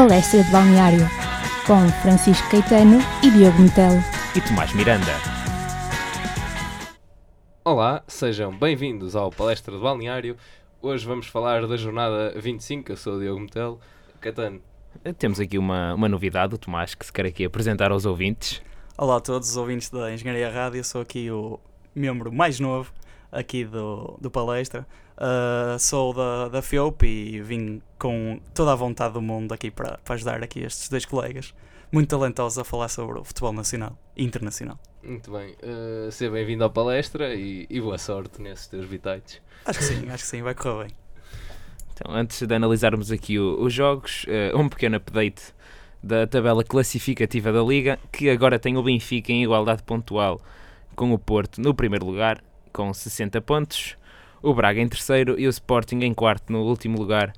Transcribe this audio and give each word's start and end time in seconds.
Palestra 0.00 0.42
de 0.42 0.50
Balneário, 0.50 1.06
com 1.66 1.86
Francisco 2.00 2.48
Caetano 2.48 3.00
e 3.22 3.30
Diogo 3.32 3.60
Metelo. 3.60 3.98
E 4.34 4.40
Tomás 4.40 4.72
Miranda. 4.72 5.12
Olá, 7.62 8.02
sejam 8.08 8.50
bem-vindos 8.50 9.14
ao 9.14 9.30
Palestra 9.30 9.76
de 9.76 9.82
Balneário. 9.82 10.38
Hoje 10.80 11.06
vamos 11.06 11.26
falar 11.26 11.66
da 11.66 11.76
jornada 11.76 12.32
25. 12.34 12.90
Eu 12.90 12.96
sou 12.96 13.16
o 13.16 13.20
Diogo 13.20 13.40
Metelo. 13.40 13.78
Caetano, 14.22 14.62
Temos 15.18 15.38
aqui 15.38 15.58
uma, 15.58 15.92
uma 15.92 16.08
novidade, 16.08 16.54
o 16.54 16.58
Tomás, 16.58 16.94
que 16.94 17.04
se 17.04 17.12
quer 17.12 17.26
aqui 17.26 17.44
apresentar 17.44 17.92
aos 17.92 18.06
ouvintes. 18.06 18.62
Olá 18.96 19.18
a 19.18 19.20
todos 19.20 19.50
os 19.50 19.56
ouvintes 19.58 19.90
da 19.90 20.10
Engenharia 20.10 20.50
Rádio, 20.50 20.82
sou 20.82 21.02
aqui 21.02 21.30
o 21.30 21.60
membro 21.94 22.32
mais 22.32 22.58
novo 22.58 22.90
aqui 23.30 23.66
do, 23.66 24.16
do 24.18 24.30
Palestra. 24.30 24.86
Uh, 25.20 25.78
sou 25.78 26.14
da, 26.14 26.48
da 26.48 26.62
FIOP 26.62 27.02
e 27.06 27.42
vim 27.42 27.82
com 27.98 28.40
toda 28.54 28.72
a 28.72 28.74
vontade 28.74 29.12
do 29.12 29.20
mundo 29.20 29.52
aqui 29.52 29.70
para, 29.70 29.98
para 29.98 30.14
ajudar 30.14 30.42
aqui 30.42 30.60
estes 30.60 30.88
dois 30.88 31.04
colegas 31.04 31.52
muito 31.92 32.08
talentosos 32.08 32.56
a 32.58 32.64
falar 32.64 32.88
sobre 32.88 33.18
o 33.18 33.24
futebol 33.24 33.52
nacional 33.52 33.98
e 34.16 34.24
internacional. 34.24 34.78
muito 35.02 35.30
bem. 35.30 35.54
Uh, 35.62 36.10
seja 36.10 36.30
bem-vindo 36.30 36.64
à 36.64 36.70
palestra 36.70 37.34
e, 37.34 37.66
e 37.68 37.80
boa 37.80 37.98
sorte 37.98 38.40
nesses 38.40 38.66
teus 38.68 38.86
bitites. 38.86 39.42
Acho 39.66 39.78
que 39.80 39.84
sim, 39.84 40.08
acho 40.08 40.24
que 40.24 40.30
sim, 40.30 40.40
vai 40.42 40.54
correr 40.54 40.84
bem. 40.84 40.96
Então, 41.92 42.14
antes 42.14 42.40
de 42.46 42.54
analisarmos 42.54 43.10
aqui 43.12 43.38
o- 43.38 43.60
os 43.62 43.74
jogos, 43.74 44.24
eh, 44.26 44.52
um 44.54 44.68
pequeno 44.70 44.96
update 44.96 45.42
da 46.02 46.26
tabela 46.26 46.64
classificativa 46.64 47.52
da 47.52 47.60
Liga, 47.62 47.98
que 48.10 48.30
agora 48.30 48.58
tem 48.58 48.78
o 48.78 48.82
Benfica 48.82 49.32
em 49.32 49.42
igualdade 49.42 49.82
pontual 49.82 50.40
com 50.96 51.12
o 51.12 51.18
Porto 51.18 51.60
no 51.60 51.74
primeiro 51.74 52.06
lugar, 52.06 52.42
com 52.72 52.94
60 52.94 53.38
pontos, 53.42 53.96
o 54.42 54.54
Braga 54.54 54.80
em 54.80 54.88
terceiro 54.88 55.38
e 55.38 55.46
o 55.46 55.50
Sporting 55.50 56.00
em 56.00 56.14
quarto 56.14 56.52
no 56.52 56.62
último 56.62 56.98
lugar, 56.98 57.32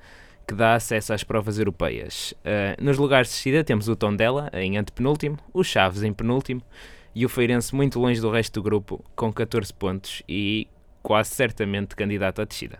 que 0.46 0.54
dá 0.54 0.74
acesso 0.74 1.12
às 1.12 1.24
provas 1.24 1.58
europeias. 1.58 2.34
Eh, 2.44 2.76
nos 2.80 2.98
lugares 2.98 3.28
de 3.28 3.34
descida 3.34 3.64
temos 3.64 3.88
o 3.88 3.96
Tondela 3.96 4.50
em 4.52 4.76
antepenúltimo, 4.76 5.38
o 5.52 5.62
Chaves 5.62 6.02
em 6.02 6.12
penúltimo 6.12 6.62
e 7.14 7.24
o 7.24 7.28
Feirense 7.28 7.74
muito 7.74 8.00
longe 8.00 8.20
do 8.20 8.30
resto 8.30 8.60
do 8.60 8.62
grupo, 8.62 9.04
com 9.14 9.32
14 9.32 9.72
pontos 9.72 10.22
e 10.28 10.68
quase 11.02 11.30
certamente 11.30 11.94
candidato 11.94 12.40
à 12.40 12.44
descida. 12.44 12.78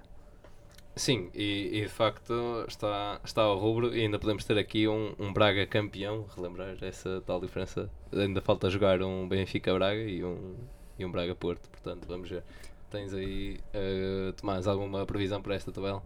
Sim, 0.95 1.31
e, 1.35 1.71
e 1.73 1.83
de 1.83 1.89
facto 1.89 2.67
está, 2.69 3.19
está 3.25 3.43
ao 3.43 3.59
rubro 3.59 3.97
e 3.97 4.03
ainda 4.03 4.19
podemos 4.19 4.45
ter 4.45 4.59
aqui 4.59 4.87
um, 4.87 5.15
um 5.19 5.33
Braga 5.33 5.67
campeão, 5.67 6.27
relembrar 6.37 6.77
essa 6.83 7.23
tal 7.27 7.41
diferença. 7.41 7.91
Ainda 8.13 8.43
falta 8.43 8.69
jogar 8.69 9.03
um 9.03 9.27
Benfica-Braga 9.27 10.03
e 10.03 10.23
um, 10.23 10.55
e 10.99 11.05
um 11.05 11.11
Braga-Porto, 11.11 11.71
portanto 11.71 12.07
vamos 12.07 12.29
ver. 12.29 12.45
Tens 12.93 13.15
aí, 13.15 13.59
uh, 13.75 14.33
Tomás, 14.35 14.67
alguma 14.67 15.07
previsão 15.07 15.41
para 15.41 15.55
esta 15.55 15.73
tabela? 15.73 16.03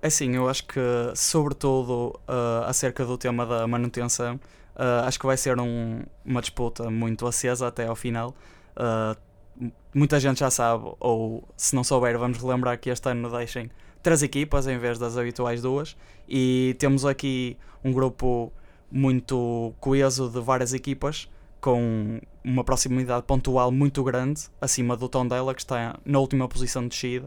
É 0.00 0.06
assim, 0.06 0.34
eu 0.34 0.48
acho 0.48 0.64
que, 0.66 0.80
sobretudo 1.14 2.18
uh, 2.26 2.64
acerca 2.66 3.04
do 3.04 3.18
tema 3.18 3.44
da 3.44 3.66
manutenção, 3.66 4.36
uh, 4.74 5.04
acho 5.04 5.18
que 5.18 5.26
vai 5.26 5.36
ser 5.36 5.60
um- 5.60 6.02
uma 6.24 6.40
disputa 6.40 6.90
muito 6.90 7.26
acesa 7.26 7.66
até 7.66 7.86
ao 7.86 7.94
final. 7.94 8.34
Uh, 8.74 9.70
muita 9.92 10.18
gente 10.18 10.38
já 10.40 10.50
sabe, 10.50 10.90
ou 10.98 11.46
se 11.56 11.74
não 11.74 11.84
souber, 11.84 12.18
vamos 12.18 12.38
relembrar 12.38 12.78
que 12.80 12.88
este 12.88 13.06
ano 13.10 13.28
deixem 13.30 13.70
três 14.02 14.22
equipas 14.22 14.66
em 14.66 14.78
vez 14.78 14.98
das 14.98 15.18
habituais 15.18 15.60
duas, 15.60 15.94
e 16.26 16.74
temos 16.78 17.04
aqui 17.04 17.58
um 17.84 17.92
grupo 17.92 18.50
muito 18.90 19.74
coeso 19.78 20.30
de 20.30 20.40
várias 20.40 20.72
equipas, 20.72 21.28
com 21.60 22.20
uma 22.48 22.64
proximidade 22.64 23.24
pontual 23.26 23.70
muito 23.70 24.02
grande, 24.02 24.42
acima 24.60 24.96
do 24.96 25.08
Tondela, 25.08 25.54
que 25.54 25.60
está 25.60 25.98
na 26.04 26.18
última 26.18 26.48
posição 26.48 26.82
de 26.82 26.88
descida. 26.88 27.26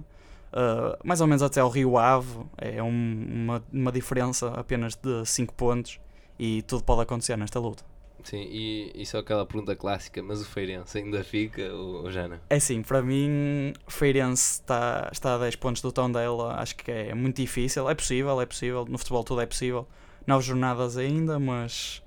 Uh, 0.52 0.97
mais 1.03 1.22
ou 1.22 1.27
menos 1.27 1.41
até 1.44 1.61
ao 1.61 1.69
Rio 1.69 1.97
Ave, 1.97 2.39
é 2.58 2.81
um- 2.83 3.25
uma, 3.30 3.64
uma 3.72 3.92
diferença 3.92 4.49
apenas 4.49 4.95
de 4.95 5.25
5 5.25 5.53
pontos 5.53 5.99
e 6.38 6.61
tudo 6.64 6.83
pode 6.83 7.02
acontecer 7.02 7.38
nesta 7.38 7.59
luta. 7.59 7.83
Sim, 8.23 8.42
e, 8.52 8.92
e 8.94 9.05
só 9.05 9.19
aquela 9.19 9.45
pergunta 9.45 9.75
clássica, 9.75 10.21
mas 10.21 10.42
o 10.42 10.45
Feirense 10.45 10.98
ainda 10.98 11.23
fica 11.23 11.73
ou, 11.73 12.03
ou 12.03 12.11
já 12.11 12.27
não? 12.27 12.38
É 12.49 12.55
assim, 12.58 12.83
para 12.83 13.02
mim, 13.02 13.73
Feirense 13.88 14.59
está, 14.59 15.09
está 15.11 15.36
a 15.36 15.38
10 15.39 15.55
pontos 15.55 15.82
do 15.82 15.92
Tondela, 15.92 16.55
acho 16.55 16.76
que 16.76 16.92
é 16.92 17.15
muito 17.15 17.38
difícil, 17.38 17.89
é 17.89 17.95
possível, 17.95 18.39
é 18.42 18.45
possível, 18.45 18.86
no 18.88 18.98
futebol 18.98 19.23
tudo 19.23 19.42
é 19.42 19.45
possível, 19.45 19.88
nove 20.27 20.45
jornadas 20.45 20.98
ainda, 20.98 21.39
mas 21.39 22.03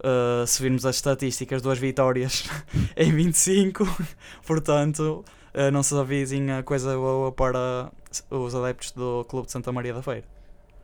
uh, 0.00 0.46
se 0.46 0.62
virmos 0.62 0.84
as 0.86 0.96
estatísticas, 0.96 1.62
duas 1.62 1.78
vitórias 1.78 2.44
em 2.96 3.12
25, 3.12 3.84
portanto, 4.46 5.24
uh, 5.54 5.70
não 5.72 5.82
se 5.82 5.94
avisem 5.98 6.50
a 6.52 6.62
coisa 6.62 6.94
boa 6.96 7.32
para 7.32 7.90
os 8.30 8.54
adeptos 8.54 8.92
do 8.92 9.24
Clube 9.28 9.46
de 9.46 9.52
Santa 9.52 9.70
Maria 9.72 9.94
da 9.94 10.02
Feira. 10.02 10.24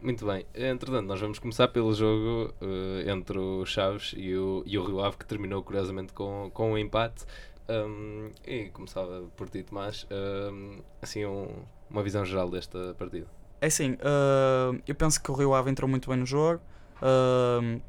Muito 0.03 0.27
bem, 0.27 0.45
entretanto, 0.55 1.07
nós 1.07 1.19
vamos 1.19 1.39
começar 1.39 1.69
pelo 1.69 1.95
jogo 1.95 2.53
eh, 2.61 3.11
entre 3.11 3.39
o 3.39 3.65
Chaves 3.65 4.13
e 4.15 4.35
o, 4.37 4.63
e 4.67 4.77
o 4.79 4.85
Rio 4.85 5.01
Ave, 5.01 5.17
que 5.17 5.25
terminou 5.25 5.63
curiosamente 5.63 6.13
com, 6.13 6.51
com 6.53 6.73
um 6.73 6.77
empate. 6.77 7.25
Um, 7.67 8.29
e 8.47 8.67
começava 8.67 9.23
por 9.35 9.49
ti, 9.49 9.63
Tomás, 9.63 10.07
um, 10.53 10.81
assim, 11.01 11.25
um- 11.25 11.49
uma 11.89 12.03
visão 12.03 12.23
geral 12.23 12.51
desta 12.51 12.95
partida. 12.99 13.27
É 13.63 13.69
assim, 13.69 13.93
uh, 13.93 14.79
eu 14.87 14.95
penso 14.95 15.23
que 15.23 15.31
o 15.31 15.35
Rio 15.35 15.55
Ave 15.55 15.71
entrou 15.71 15.89
muito 15.89 16.11
bem 16.11 16.19
no 16.19 16.27
jogo. 16.27 16.61
uh, 17.01 17.81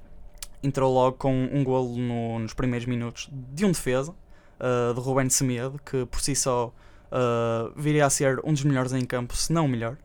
entrou 0.66 0.94
logo 0.94 1.18
com 1.18 1.34
um 1.52 1.64
golo 1.64 1.96
no- 1.98 2.40
nos 2.40 2.53
primeiros 2.53 2.88
minutos 2.88 3.30
de 3.31 3.66
um 3.66 3.72
defesa, 3.72 4.12
uh, 4.12 4.94
de 4.94 5.00
Rubén 5.00 5.30
Semedo, 5.30 5.80
que 5.86 6.06
por 6.06 6.20
si 6.20 6.36
só 6.36 6.68
uh, 7.12 7.72
viria 7.80 8.06
a 8.06 8.09
ser 8.09 8.40
um 8.44 8.52
dos 8.53 8.64
melhores 8.64 8.94
em 8.94 9.06
campo, 9.06 9.36
se 9.36 9.53
não 9.53 9.66
o 9.66 9.70
melhor. 9.70 9.98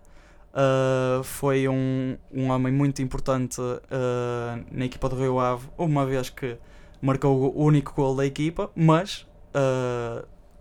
Uh, 0.52 1.22
foi 1.22 1.68
um, 1.68 2.16
um 2.32 2.50
homem 2.50 2.72
muito 2.72 3.00
importante 3.00 3.60
na 4.72 4.84
equipa 4.84 5.08
do 5.08 5.16
Rio 5.16 5.38
Ave, 5.38 5.68
uma 5.78 6.04
vez 6.04 6.28
que 6.28 6.56
marcou 7.00 7.54
o 7.56 7.64
único 7.64 7.94
gol 7.94 8.16
da 8.16 8.26
equipa, 8.26 8.70
mas 8.74 9.26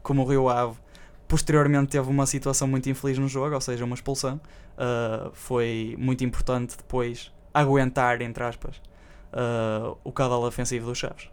como 0.04 0.24
o 0.24 0.26
Rio 0.26 0.48
Ave 0.48 0.78
posteriormente 1.28 1.90
teve 1.92 2.08
uma 2.10 2.26
situação 2.26 2.68
muito 2.68 2.90
infeliz 2.90 3.18
no 3.18 3.28
jogo, 3.28 3.56
ou 3.56 3.62
seja, 3.62 3.84
uma 3.84 3.96
expulsão, 3.96 4.40
foi 5.34 5.96
muito 5.98 6.24
importante 6.24 6.78
depois 6.78 7.31
aguentar, 7.52 8.22
entre 8.22 8.44
aspas, 8.44 8.80
uh, 9.34 9.97
o 10.03 10.12
caudal 10.12 10.44
ofensivo 10.44 10.88
dos 10.88 10.97
Chaves. 10.97 11.29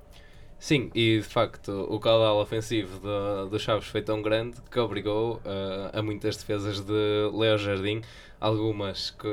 Sim, 0.59 0.91
e 0.95 1.19
de 1.19 1.23
facto 1.23 1.71
o 1.91 2.01
caudal 2.01 2.41
ofensivo 2.41 2.99
do, 3.01 3.51
do 3.51 3.59
Chaves 3.59 3.89
foi 3.89 4.01
tão 4.03 4.23
grande 4.23 4.57
que 4.71 4.79
obrigou 4.81 5.41
eh, 5.45 5.91
a 5.99 6.03
muitas 6.03 6.35
defesas 6.39 6.81
de 6.81 7.31
Leo 7.35 7.59
Jardim, 7.59 8.01
algumas 8.41 9.11
que, 9.11 9.29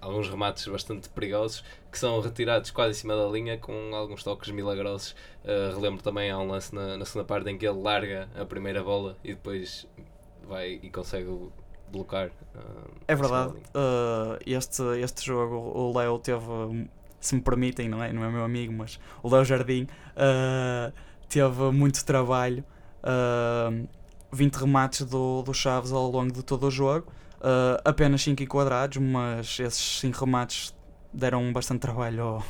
alguns 0.00 0.30
remates 0.30 0.66
bastante 0.66 1.10
perigosos 1.10 1.62
que 1.90 1.98
são 1.98 2.18
retirados 2.20 2.70
quase 2.70 2.92
em 2.92 2.94
cima 2.94 3.14
da 3.14 3.26
linha 3.28 3.58
com 3.58 3.94
alguns 3.94 4.22
toques 4.24 4.50
milagrosos. 4.50 5.14
Eh, 5.44 5.72
relembro 5.74 6.02
também 6.02 6.30
há 6.30 6.38
um 6.38 6.48
lance 6.48 6.74
na, 6.74 6.96
na 6.96 7.04
segunda 7.04 7.26
parte 7.26 7.50
em 7.50 7.58
que 7.58 7.66
ele 7.66 7.78
larga 7.80 8.28
a 8.34 8.44
primeira 8.46 8.82
bola 8.82 9.16
e 9.22 9.34
depois 9.34 9.86
vai 10.48 10.80
e 10.82 10.90
consegue 10.90 11.28
bloquear. 11.88 12.30
eh, 12.54 13.04
É 13.08 13.14
verdade, 13.14 13.52
uh, 13.74 14.38
este, 14.46 14.82
este 15.02 15.24
jogo 15.26 15.56
o 15.56 15.92
Léo 15.96 16.18
teve, 16.18 16.88
se 17.22 17.34
me 17.34 17.40
permitem, 17.40 17.88
não 17.88 18.02
é, 18.02 18.12
não 18.12 18.24
é 18.24 18.30
meu 18.30 18.44
amigo, 18.44 18.72
mas 18.72 18.98
o 19.22 19.28
Léo 19.30 19.44
Jardim 19.44 19.84
uh, 19.84 20.92
teve 21.28 21.70
muito 21.72 22.04
trabalho, 22.04 22.64
uh, 23.02 23.88
20 24.32 24.54
remates 24.56 25.06
do, 25.06 25.42
do 25.42 25.54
Chaves 25.54 25.92
ao 25.92 26.10
longo 26.10 26.32
de 26.32 26.42
todo 26.42 26.66
o 26.66 26.70
jogo, 26.70 27.06
uh, 27.38 27.80
apenas 27.84 28.22
5 28.22 28.42
enquadrados, 28.42 28.98
mas 28.98 29.58
esses 29.60 30.00
5 30.00 30.24
remates 30.24 30.74
deram 31.12 31.52
bastante 31.52 31.80
trabalho 31.80 32.42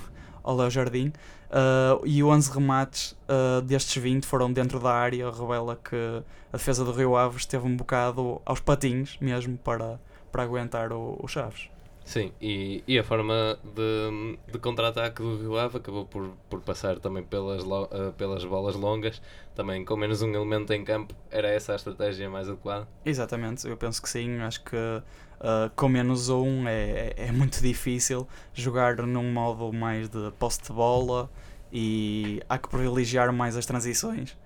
ao, 0.42 0.56
Léo 0.56 0.70
Jardim. 0.70 1.12
Uh, 1.50 2.00
e 2.06 2.24
11 2.24 2.50
remates 2.50 3.12
uh, 3.28 3.60
destes 3.60 4.02
20 4.02 4.24
foram 4.24 4.50
dentro 4.50 4.80
da 4.80 4.90
área, 4.90 5.30
revela 5.30 5.76
que 5.76 6.22
a 6.50 6.56
defesa 6.56 6.82
do 6.82 6.92
Rio 6.92 7.14
Ave 7.14 7.36
esteve 7.36 7.66
um 7.66 7.76
bocado 7.76 8.40
aos 8.46 8.58
patins 8.58 9.18
mesmo 9.20 9.58
para, 9.58 10.00
para 10.30 10.44
aguentar 10.44 10.92
o, 10.92 11.18
o 11.22 11.28
Chaves. 11.28 11.68
Sim, 12.04 12.32
e, 12.40 12.82
e 12.87 12.99
a 12.99 13.04
forma 13.04 13.58
de, 13.62 14.38
de 14.52 14.58
contra-ataque 14.58 15.22
do 15.22 15.38
Rio 15.38 15.56
Ave 15.56 15.78
acabou 15.78 16.04
por, 16.04 16.31
por 16.50 16.60
passar 16.60 16.99
também 16.99 17.22
pelas, 17.22 17.62
eh, 17.62 18.12
pelas 18.19 18.44
bolas 18.44 18.75
longas, 18.75 19.22
também 19.54 19.84
com 19.84 19.96
menos 19.96 20.20
um 20.20 20.31
elemento 20.34 20.72
em 20.72 20.84
campo. 20.84 21.14
Era 21.31 21.49
essa 21.49 21.72
a 21.72 21.76
estratégia 21.76 22.28
mais 22.28 22.49
adequada? 22.49 22.88
Exatamente, 23.04 23.66
eu 23.66 23.76
penso 23.76 24.02
que 24.02 24.08
sim. 24.08 24.40
Acho 24.40 24.62
que 24.64 24.76
uh, 24.76 25.70
com 25.76 25.88
menos 25.88 26.28
um 26.28 26.66
é, 26.66 27.14
é 27.16 27.32
muito 27.32 27.62
difícil 27.62 28.26
jogar 28.52 28.96
num 28.96 29.32
modo 29.32 29.72
mais 29.72 30.08
de 30.08 30.31
posse 30.38 30.62
de 30.62 30.72
bola 30.72 31.31
e 31.72 32.43
há 32.49 32.58
que 32.58 32.69
privilegiar 32.69 33.32
mais 33.32 33.56
as 33.56 33.64
transições. 33.64 34.37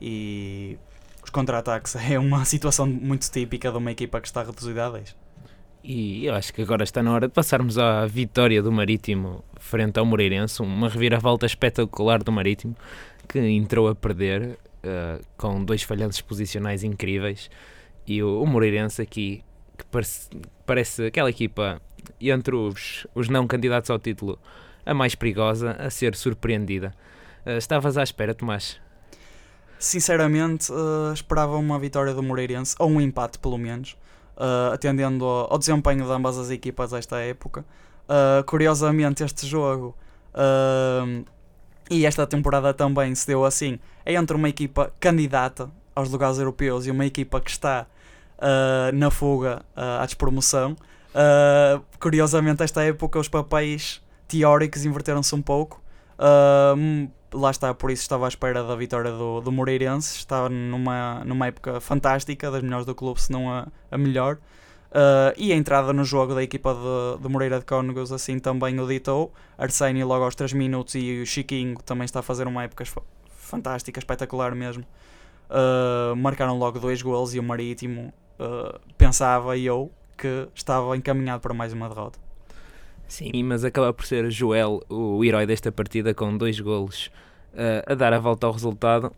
E 0.00 0.78
os 1.22 1.30
contra-ataques 1.30 1.94
é 2.10 2.18
uma 2.18 2.44
situação 2.44 2.86
muito 2.86 3.30
típica 3.30 3.70
de 3.70 3.78
uma 3.78 3.92
equipa 3.92 4.20
que 4.20 4.26
está 4.26 4.42
reduzida 4.42 4.86
a 4.86 4.90
10. 4.90 5.23
E 5.86 6.24
eu 6.24 6.34
acho 6.34 6.54
que 6.54 6.62
agora 6.62 6.82
está 6.82 7.02
na 7.02 7.12
hora 7.12 7.28
de 7.28 7.34
passarmos 7.34 7.76
à 7.76 8.06
vitória 8.06 8.62
do 8.62 8.72
Marítimo 8.72 9.44
frente 9.60 9.98
ao 9.98 10.06
Moreirense, 10.06 10.62
uma 10.62 10.88
reviravolta 10.88 11.44
espetacular 11.44 12.22
do 12.22 12.32
Marítimo 12.32 12.74
que 13.28 13.38
entrou 13.38 13.88
a 13.88 13.94
perder 13.94 14.58
eh, 14.82 15.20
com 15.36 15.62
dois 15.62 15.82
falhanços 15.82 16.22
posicionais 16.22 16.82
incríveis 16.82 17.50
e 18.06 18.22
o, 18.22 18.40
o 18.42 18.46
Moreirense 18.46 19.02
aqui 19.02 19.44
que 19.76 19.84
parece, 19.84 20.30
parece 20.64 21.06
aquela 21.06 21.28
equipa 21.28 21.82
entre 22.18 22.54
os, 22.54 23.06
os 23.14 23.28
não 23.28 23.46
candidatos 23.46 23.90
ao 23.90 23.98
título 23.98 24.38
a 24.86 24.94
mais 24.94 25.14
perigosa 25.14 25.72
a 25.72 25.90
ser 25.90 26.16
surpreendida. 26.16 26.94
Uh, 27.44 27.58
estavas 27.58 27.98
à 27.98 28.02
espera, 28.02 28.34
Tomás? 28.34 28.80
Sinceramente, 29.78 30.72
uh, 30.72 31.12
esperava 31.12 31.58
uma 31.58 31.78
vitória 31.78 32.14
do 32.14 32.22
Moreirense, 32.22 32.74
ou 32.78 32.88
um 32.88 33.00
empate 33.00 33.38
pelo 33.38 33.58
menos, 33.58 33.96
uh, 34.36 34.72
atendendo 34.72 35.24
ao, 35.24 35.52
ao, 35.52 35.58
desempenho 35.58 36.04
de 36.04 36.10
ambas 36.10 36.38
as 36.38 36.50
equipas 36.50 36.92
esta 36.92 37.18
época. 37.18 37.64
curiosamente, 38.46 39.24
este 39.24 39.46
jogo 39.46 39.94
e 41.90 42.04
esta 42.04 42.26
temporada 42.26 42.74
também 42.74 43.14
se 43.14 43.26
deu 43.26 43.44
assim, 43.44 43.78
é 44.04 44.14
entre 44.14 44.36
uma 44.36 44.48
equipa 44.48 44.92
candidata 45.00 45.70
aos 45.94 46.10
lugares 46.10 46.38
europeus 46.38 46.86
e 46.86 46.90
uma 46.90 47.06
equipa 47.06 47.40
que 47.40 47.50
está 47.50 47.86
na 48.92 49.10
fuga 49.10 49.62
à 49.74 50.04
despromoção. 50.04 50.76
curiosamente, 51.98 52.62
esta 52.62 52.82
época 52.82 53.18
os 53.18 53.28
papéis 53.28 54.02
teóricos 54.28 54.84
inverteram-se 54.84 55.34
um 55.34 55.42
pouco. 55.42 55.80
Lá 57.34 57.50
está, 57.50 57.74
por 57.74 57.90
isso 57.90 58.02
estava 58.02 58.26
à 58.26 58.28
espera 58.28 58.62
da 58.62 58.76
vitória 58.76 59.10
do, 59.10 59.40
do 59.40 59.50
Moreirense. 59.50 60.18
Estava 60.18 60.48
numa, 60.48 61.24
numa 61.24 61.48
época 61.48 61.80
fantástica, 61.80 62.50
das 62.50 62.62
melhores 62.62 62.86
do 62.86 62.94
clube, 62.94 63.20
se 63.20 63.32
não 63.32 63.50
a, 63.50 63.66
a 63.90 63.98
melhor. 63.98 64.38
Uh, 64.94 65.34
e 65.36 65.52
a 65.52 65.56
entrada 65.56 65.92
no 65.92 66.04
jogo 66.04 66.36
da 66.36 66.42
equipa 66.44 66.72
de, 66.72 67.20
de 67.20 67.28
Moreira 67.28 67.58
de 67.58 67.64
Cónegos 67.64 68.12
assim 68.12 68.38
também 68.38 68.78
o 68.78 68.86
ditou. 68.86 69.32
Arseni 69.58 70.04
logo 70.04 70.24
aos 70.24 70.36
3 70.36 70.52
minutos 70.52 70.94
e 70.94 71.20
o 71.20 71.26
Chiquinho 71.26 71.76
também 71.84 72.04
está 72.04 72.20
a 72.20 72.22
fazer 72.22 72.46
uma 72.46 72.62
época 72.62 72.84
fantástica, 73.28 73.98
espetacular 73.98 74.54
mesmo. 74.54 74.84
Uh, 75.50 76.14
marcaram 76.14 76.56
logo 76.56 76.78
dois 76.78 77.02
gols 77.02 77.34
e 77.34 77.40
o 77.40 77.42
Marítimo 77.42 78.14
uh, 78.38 78.78
pensava 78.96 79.58
eu 79.58 79.90
que 80.16 80.48
estava 80.54 80.96
encaminhado 80.96 81.40
para 81.40 81.52
mais 81.52 81.72
uma 81.72 81.88
derrota. 81.88 82.20
Sim, 83.06 83.42
mas 83.44 83.64
acaba 83.64 83.92
por 83.92 84.06
ser 84.06 84.30
Joel 84.30 84.82
o 84.88 85.24
herói 85.24 85.46
desta 85.46 85.70
partida 85.70 86.14
com 86.14 86.36
dois 86.36 86.58
golos 86.58 87.10
uh, 87.52 87.92
a 87.92 87.94
dar 87.94 88.12
a 88.12 88.18
volta 88.18 88.46
ao 88.46 88.52
resultado 88.52 89.12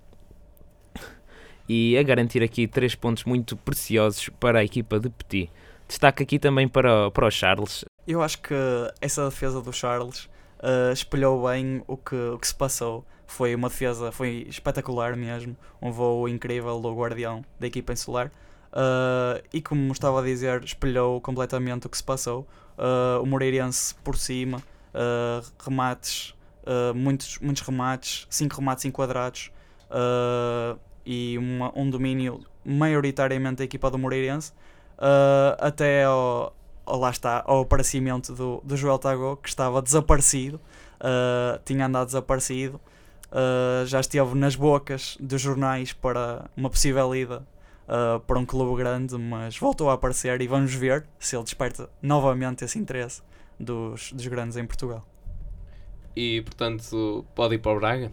e 1.69 1.97
a 1.99 2.03
garantir 2.03 2.43
aqui 2.43 2.67
três 2.67 2.95
pontos 2.95 3.25
muito 3.25 3.57
preciosos 3.57 4.29
para 4.41 4.61
a 4.61 4.65
equipa 4.65 5.01
de 5.01 5.11
Petit. 5.11 5.51
Destaque 5.89 6.23
aqui 6.23 6.39
também 6.39 6.67
para, 6.67 7.11
para 7.11 7.27
o 7.27 7.31
Charles. 7.31 7.85
Eu 8.07 8.23
acho 8.23 8.41
que 8.41 8.55
essa 9.01 9.25
defesa 9.29 9.61
do 9.61 9.73
Charles 9.73 10.25
uh, 10.59 10.93
espelhou 10.93 11.49
bem 11.49 11.83
o 11.87 11.97
que, 11.97 12.15
o 12.15 12.39
que 12.39 12.47
se 12.47 12.55
passou. 12.55 13.05
Foi 13.27 13.55
uma 13.55 13.69
defesa 13.69 14.13
foi 14.13 14.47
espetacular 14.49 15.17
mesmo, 15.17 15.57
um 15.83 15.91
voo 15.91 16.29
incrível 16.29 16.81
do 16.81 16.95
guardião 16.95 17.45
da 17.59 17.67
equipa 17.67 17.93
insular. 17.93 18.31
Uh, 18.73 19.43
e 19.53 19.61
como 19.61 19.91
estava 19.93 20.21
a 20.21 20.23
dizer, 20.25 20.63
espelhou 20.63 21.21
completamente 21.21 21.87
o 21.87 21.89
que 21.91 21.97
se 21.97 22.05
passou. 22.05 22.47
Uh, 22.77 23.23
o 23.23 23.27
Moreirense 23.27 23.95
por 24.05 24.17
cima, 24.17 24.59
uh, 24.59 25.47
remates, 25.59 26.35
muitos, 26.95 27.39
muitos 27.39 27.63
remates, 27.63 28.27
5 28.29 28.57
remates 28.57 28.85
enquadrados 28.85 29.53
e 31.07 31.39
uma, 31.39 31.73
um 31.79 31.89
domínio 31.89 32.45
maioritariamente 32.65 33.59
da 33.59 33.65
equipa 33.65 33.89
do 33.89 33.97
Moreirense, 33.97 34.53
até 35.59 36.03
ao, 36.03 36.53
ao, 36.85 36.99
lá 36.99 37.11
está, 37.11 37.45
ao 37.47 37.61
aparecimento 37.61 38.35
do, 38.35 38.61
do 38.65 38.77
Joel 38.77 38.99
Tagó, 38.99 39.37
que 39.37 39.49
estava 39.49 39.81
desaparecido, 39.81 40.61
tinha 41.65 41.87
andado 41.87 42.07
desaparecido. 42.07 42.81
já 43.87 44.01
esteve 44.01 44.35
nas 44.35 44.57
bocas 44.57 45.17
dos 45.21 45.41
jornais 45.41 45.93
para 45.93 46.51
uma 46.57 46.69
possível 46.69 47.15
ida 47.15 47.47
uh, 47.89 48.21
para 48.21 48.39
um 48.39 48.47
clube 48.47 48.77
grande, 48.77 49.17
mas 49.17 49.59
voltou 49.59 49.91
a 49.91 49.95
aparecer 49.95 50.41
e 50.41 50.47
vamos 50.47 50.75
ver 50.75 51.07
se 51.19 51.37
ele 51.37 51.45
desperta 51.45 51.89
novamente 52.03 52.65
esse 52.65 52.79
interesse 52.79 53.23
dos, 53.59 54.13
dos 54.13 54.27
grandes 54.27 54.57
em 54.57 54.67
Portugal. 54.67 55.07
E 56.15 56.43
portanto, 56.43 57.25
pode 57.35 57.57
ir 57.57 57.59
para 57.59 57.73
o 57.73 57.79
Braga? 57.79 58.13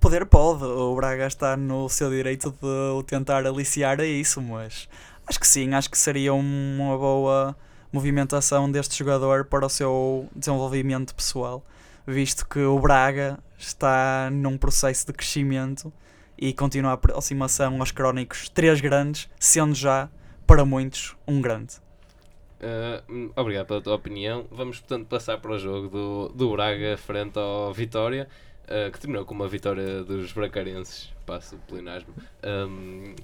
Poder 0.00 0.26
pode, 0.26 0.64
o 0.64 0.94
Braga 0.94 1.26
está 1.26 1.56
no 1.56 1.88
seu 1.88 2.10
direito 2.10 2.50
de 2.50 2.66
o 2.96 3.02
tentar 3.02 3.44
aliciar 3.46 4.00
a 4.00 4.06
isso, 4.06 4.40
mas 4.40 4.88
acho 5.26 5.40
que 5.40 5.46
sim, 5.46 5.74
acho 5.74 5.90
que 5.90 5.98
seria 5.98 6.32
uma 6.32 6.96
boa 6.96 7.56
movimentação 7.92 8.70
deste 8.70 8.98
jogador 8.98 9.46
para 9.46 9.66
o 9.66 9.68
seu 9.68 10.28
desenvolvimento 10.34 11.14
pessoal, 11.14 11.64
visto 12.06 12.46
que 12.46 12.60
o 12.60 12.78
Braga 12.78 13.38
está 13.58 14.28
num 14.30 14.56
processo 14.56 15.06
de 15.06 15.12
crescimento 15.12 15.92
e 16.38 16.52
continua 16.52 16.90
a 16.90 16.94
aproximação 16.94 17.80
aos 17.80 17.90
crónicos 17.90 18.48
três 18.48 18.80
grandes, 18.80 19.28
sendo 19.38 19.74
já, 19.74 20.08
para 20.46 20.64
muitos, 20.64 21.16
um 21.26 21.40
grande. 21.40 21.74
Uh, 22.60 23.32
obrigado 23.36 23.66
pela 23.66 23.80
tua 23.80 23.94
opinião. 23.94 24.46
Vamos, 24.50 24.80
portanto, 24.80 25.06
passar 25.06 25.38
para 25.38 25.52
o 25.52 25.58
jogo 25.58 25.88
do, 25.88 26.28
do 26.30 26.50
Braga 26.52 26.96
frente 26.96 27.38
ao 27.38 27.72
Vitória, 27.72 28.28
uh, 28.64 28.90
que 28.90 28.98
terminou 28.98 29.24
com 29.24 29.34
uma 29.34 29.48
vitória 29.48 30.02
dos 30.02 30.32
bracarenses, 30.32 31.12
passo 31.26 31.56
o 31.56 31.58
plenasmo, 31.58 32.14
um, 32.44 33.14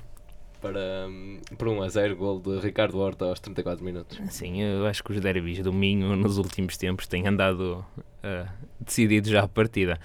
para, 0.60 1.06
um, 1.08 1.40
por 1.56 1.68
1 1.68 1.82
a 1.82 1.88
0, 1.88 2.16
gol 2.16 2.40
de 2.40 2.58
Ricardo 2.60 2.98
Horta 2.98 3.24
aos 3.24 3.40
34 3.40 3.84
minutos. 3.84 4.18
Sim, 4.30 4.62
eu 4.62 4.86
acho 4.86 5.02
que 5.02 5.12
os 5.12 5.20
derbys 5.20 5.60
do 5.60 5.72
Minho 5.72 6.14
nos 6.14 6.36
últimos 6.36 6.76
tempos 6.76 7.06
têm 7.06 7.26
andado 7.26 7.84
uh, 7.98 8.48
decididos 8.80 9.30
já 9.30 9.42
a 9.42 9.48
partida. 9.48 9.98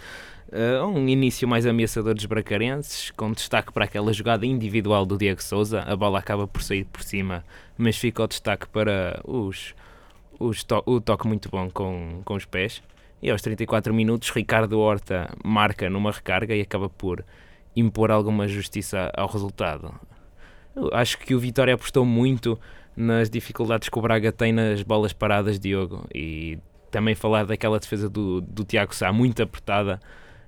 Uh, 0.50 0.86
um 0.86 1.10
início 1.10 1.46
mais 1.46 1.66
ameaçador 1.66 2.14
dos 2.14 2.26
bracarenses, 2.26 3.12
com 3.12 3.34
destaque 3.34 3.74
para 3.74 3.84
aquela 3.84 4.14
jogada 4.14 4.46
individual 4.46 5.06
do 5.06 5.18
Diego 5.18 5.44
Souza. 5.44 5.82
A 5.82 5.96
bola 5.96 6.20
acaba 6.20 6.48
por 6.48 6.64
sair 6.64 6.86
por 6.86 7.04
cima, 7.04 7.44
mas 7.78 7.98
fica 7.98 8.24
o 8.24 8.28
destaque 8.28 8.66
para 8.70 9.20
os, 9.26 9.76
os 10.40 10.64
to 10.64 10.82
o 10.86 11.02
toque 11.02 11.28
muito 11.28 11.50
bom 11.50 11.70
com, 11.70 12.22
com 12.24 12.36
os 12.36 12.46
pés. 12.46 12.82
E 13.22 13.30
aos 13.30 13.42
34 13.42 13.94
minutos, 13.94 14.30
Ricardo 14.30 14.80
Horta 14.80 15.30
marca 15.44 15.90
numa 15.90 16.12
recarga 16.12 16.56
e 16.56 16.62
acaba 16.62 16.88
por 16.88 17.26
impor 17.76 18.10
alguma 18.10 18.48
justiça 18.48 19.12
ao 19.18 19.28
resultado. 19.28 19.94
Eu 20.74 20.92
acho 20.94 21.18
que 21.18 21.36
o 21.36 21.40
Vitória 21.40 21.74
apostou 21.74 22.06
muito 22.06 22.58
nas 22.96 23.30
dificuldades 23.30 23.90
que 23.90 24.00
o 24.00 24.02
Braga 24.02 24.32
tem 24.32 24.54
nas 24.54 24.82
bolas 24.82 25.12
paradas, 25.12 25.60
Diogo, 25.60 26.08
e 26.14 26.58
também 26.90 27.16
falar 27.16 27.46
daquela 27.46 27.80
defesa 27.80 28.10
do, 28.10 28.40
do 28.40 28.64
Tiago 28.64 28.96
Sá 28.96 29.12
muito 29.12 29.44
apertada 29.44 30.00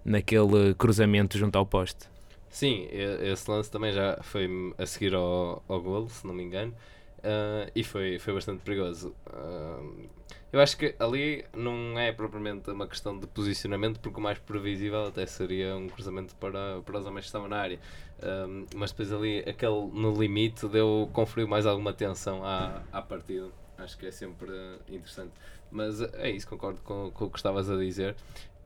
naquele 0.04 0.74
cruzamento 0.76 1.38
junto 1.38 1.58
ao 1.58 1.66
poste. 1.66 2.08
Sim, 2.50 2.88
esse 2.92 3.50
lance 3.50 3.70
também 3.70 3.92
já 3.92 4.18
foi 4.22 4.50
a 4.78 4.86
seguir 4.86 5.14
ao, 5.14 5.64
ao 5.68 5.82
golo, 5.82 6.10
se 6.10 6.26
não 6.26 6.34
me 6.34 6.44
engano, 6.44 6.74
uh, 7.20 7.72
e 7.76 7.84
foi, 7.84 8.18
foi 8.18 8.34
bastante 8.34 8.64
perigoso. 8.64 9.14
Uh, 9.28 10.10
eu 10.52 10.60
acho 10.60 10.76
que 10.76 10.96
ali 11.00 11.46
não 11.54 11.98
é 12.00 12.12
propriamente 12.12 12.72
uma 12.72 12.88
questão 12.88 13.18
de 13.20 13.28
posicionamento, 13.28 14.00
porque 14.00 14.20
o 14.20 14.24
mais 14.24 14.40
previsível 14.40 15.06
até 15.06 15.26
seria 15.28 15.76
um 15.76 15.88
cruzamento 15.88 16.36
para, 16.38 16.82
para 16.82 17.00
os 17.00 17.06
homens 17.06 17.22
que 17.22 17.28
estavam 17.28 17.48
na 17.48 17.58
área. 17.58 17.80
Uh, 18.18 18.66
mas 18.76 18.92
depois 18.92 19.14
ali, 19.14 19.40
aquele 19.48 19.88
no 19.94 20.12
limite, 20.20 20.68
deu, 20.68 21.08
conferiu 21.14 21.48
mais 21.48 21.68
alguma 21.68 21.94
tensão 21.94 22.44
à, 22.44 22.82
à 22.92 23.00
partida. 23.00 23.48
Acho 23.78 23.98
que 23.98 24.08
é 24.08 24.12
sempre 24.12 24.52
interessante. 24.90 25.32
Mas 25.72 26.02
é 26.02 26.32
isso, 26.32 26.48
concordo 26.48 26.82
com, 26.82 27.12
com 27.12 27.26
o 27.26 27.30
que 27.30 27.38
estavas 27.38 27.70
a 27.70 27.78
dizer 27.78 28.16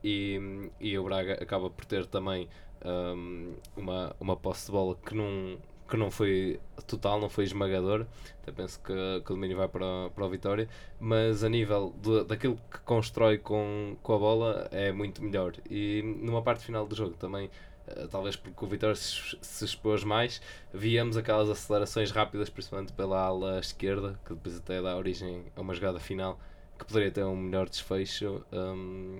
e, 0.04 0.70
e 0.78 0.98
o 0.98 1.04
Braga 1.04 1.32
acaba 1.42 1.70
por 1.70 1.86
ter 1.86 2.04
também 2.04 2.46
um, 2.84 3.54
uma, 3.74 4.14
uma 4.20 4.36
posse 4.36 4.66
de 4.66 4.72
bola 4.72 4.94
que 4.96 5.14
não, 5.14 5.58
que 5.88 5.96
não 5.96 6.10
foi 6.10 6.60
total, 6.86 7.18
não 7.18 7.30
foi 7.30 7.44
esmagador. 7.44 8.06
Até 8.42 8.52
penso 8.52 8.78
que, 8.80 8.92
que 8.92 9.32
o 9.32 9.34
domínio 9.34 9.56
vai 9.56 9.66
para, 9.66 10.10
para 10.14 10.26
a 10.26 10.28
vitória, 10.28 10.68
mas 11.00 11.42
a 11.42 11.48
nível 11.48 11.94
de, 12.02 12.24
daquilo 12.24 12.58
que 12.70 12.78
constrói 12.80 13.38
com, 13.38 13.96
com 14.02 14.14
a 14.14 14.18
bola 14.18 14.68
é 14.70 14.92
muito 14.92 15.22
melhor. 15.22 15.54
E 15.70 16.02
numa 16.20 16.42
parte 16.42 16.64
final 16.64 16.86
do 16.86 16.94
jogo 16.94 17.14
também. 17.16 17.50
Uh, 17.86 18.08
talvez 18.08 18.34
porque 18.34 18.64
o 18.64 18.66
Vitória 18.66 18.96
se, 18.96 19.36
se, 19.42 19.62
expôs 19.62 20.02
mais, 20.04 20.40
víamos 20.72 21.18
aquelas 21.18 21.50
acelerações 21.50 22.10
rápidas, 22.10 22.48
principalmente 22.48 22.94
pela 22.94 23.20
ala 23.20 23.58
esquerda, 23.60 24.18
que 24.24 24.32
depois 24.32 24.56
até 24.56 24.80
dá 24.80 24.96
origem 24.96 25.44
a 25.54 25.60
uma 25.60 25.74
jogada 25.74 26.00
final 26.00 26.40
que 26.78 26.86
poderia 26.86 27.10
ter 27.10 27.24
um 27.24 27.36
melhor 27.36 27.68
desfecho. 27.68 28.42
Um, 28.50 29.18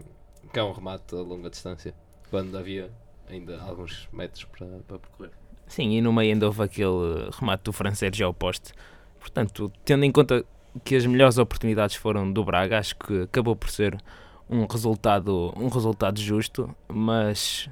que 0.54 0.60
é 0.60 0.62
um 0.62 0.70
remate 0.70 1.16
a 1.16 1.18
longa 1.18 1.50
distância, 1.50 1.92
quando 2.30 2.56
havia 2.56 2.88
ainda 3.28 3.60
alguns 3.60 4.08
metros 4.12 4.44
para, 4.44 4.66
para 4.86 4.98
percorrer. 5.00 5.32
Sim, 5.66 5.90
e 5.90 6.00
no 6.00 6.12
meio 6.12 6.32
ainda 6.32 6.46
houve 6.46 6.62
aquele 6.62 7.28
remate 7.32 7.64
do 7.64 7.72
francês 7.72 8.16
já 8.16 8.24
ao 8.24 8.32
poste. 8.32 8.72
Portanto, 9.18 9.72
tendo 9.84 10.04
em 10.04 10.12
conta 10.12 10.44
que 10.84 10.94
as 10.94 11.04
melhores 11.06 11.38
oportunidades 11.38 11.96
foram 11.96 12.32
do 12.32 12.44
Braga, 12.44 12.78
acho 12.78 12.94
que 12.96 13.22
acabou 13.22 13.56
por 13.56 13.68
ser 13.68 14.00
um 14.48 14.64
resultado, 14.66 15.52
um 15.56 15.66
resultado 15.66 16.20
justo, 16.20 16.72
mas 16.86 17.68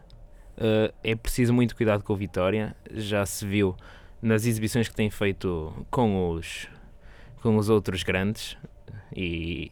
uh, 0.56 0.92
é 1.04 1.14
preciso 1.14 1.54
muito 1.54 1.76
cuidado 1.76 2.02
com 2.02 2.12
o 2.12 2.16
Vitória. 2.16 2.74
Já 2.90 3.24
se 3.24 3.46
viu 3.46 3.76
nas 4.20 4.44
exibições 4.44 4.88
que 4.88 4.94
tem 4.94 5.08
feito 5.08 5.72
com 5.88 6.30
os, 6.30 6.66
com 7.42 7.56
os 7.56 7.68
outros 7.68 8.02
grandes 8.02 8.56
e, 9.14 9.70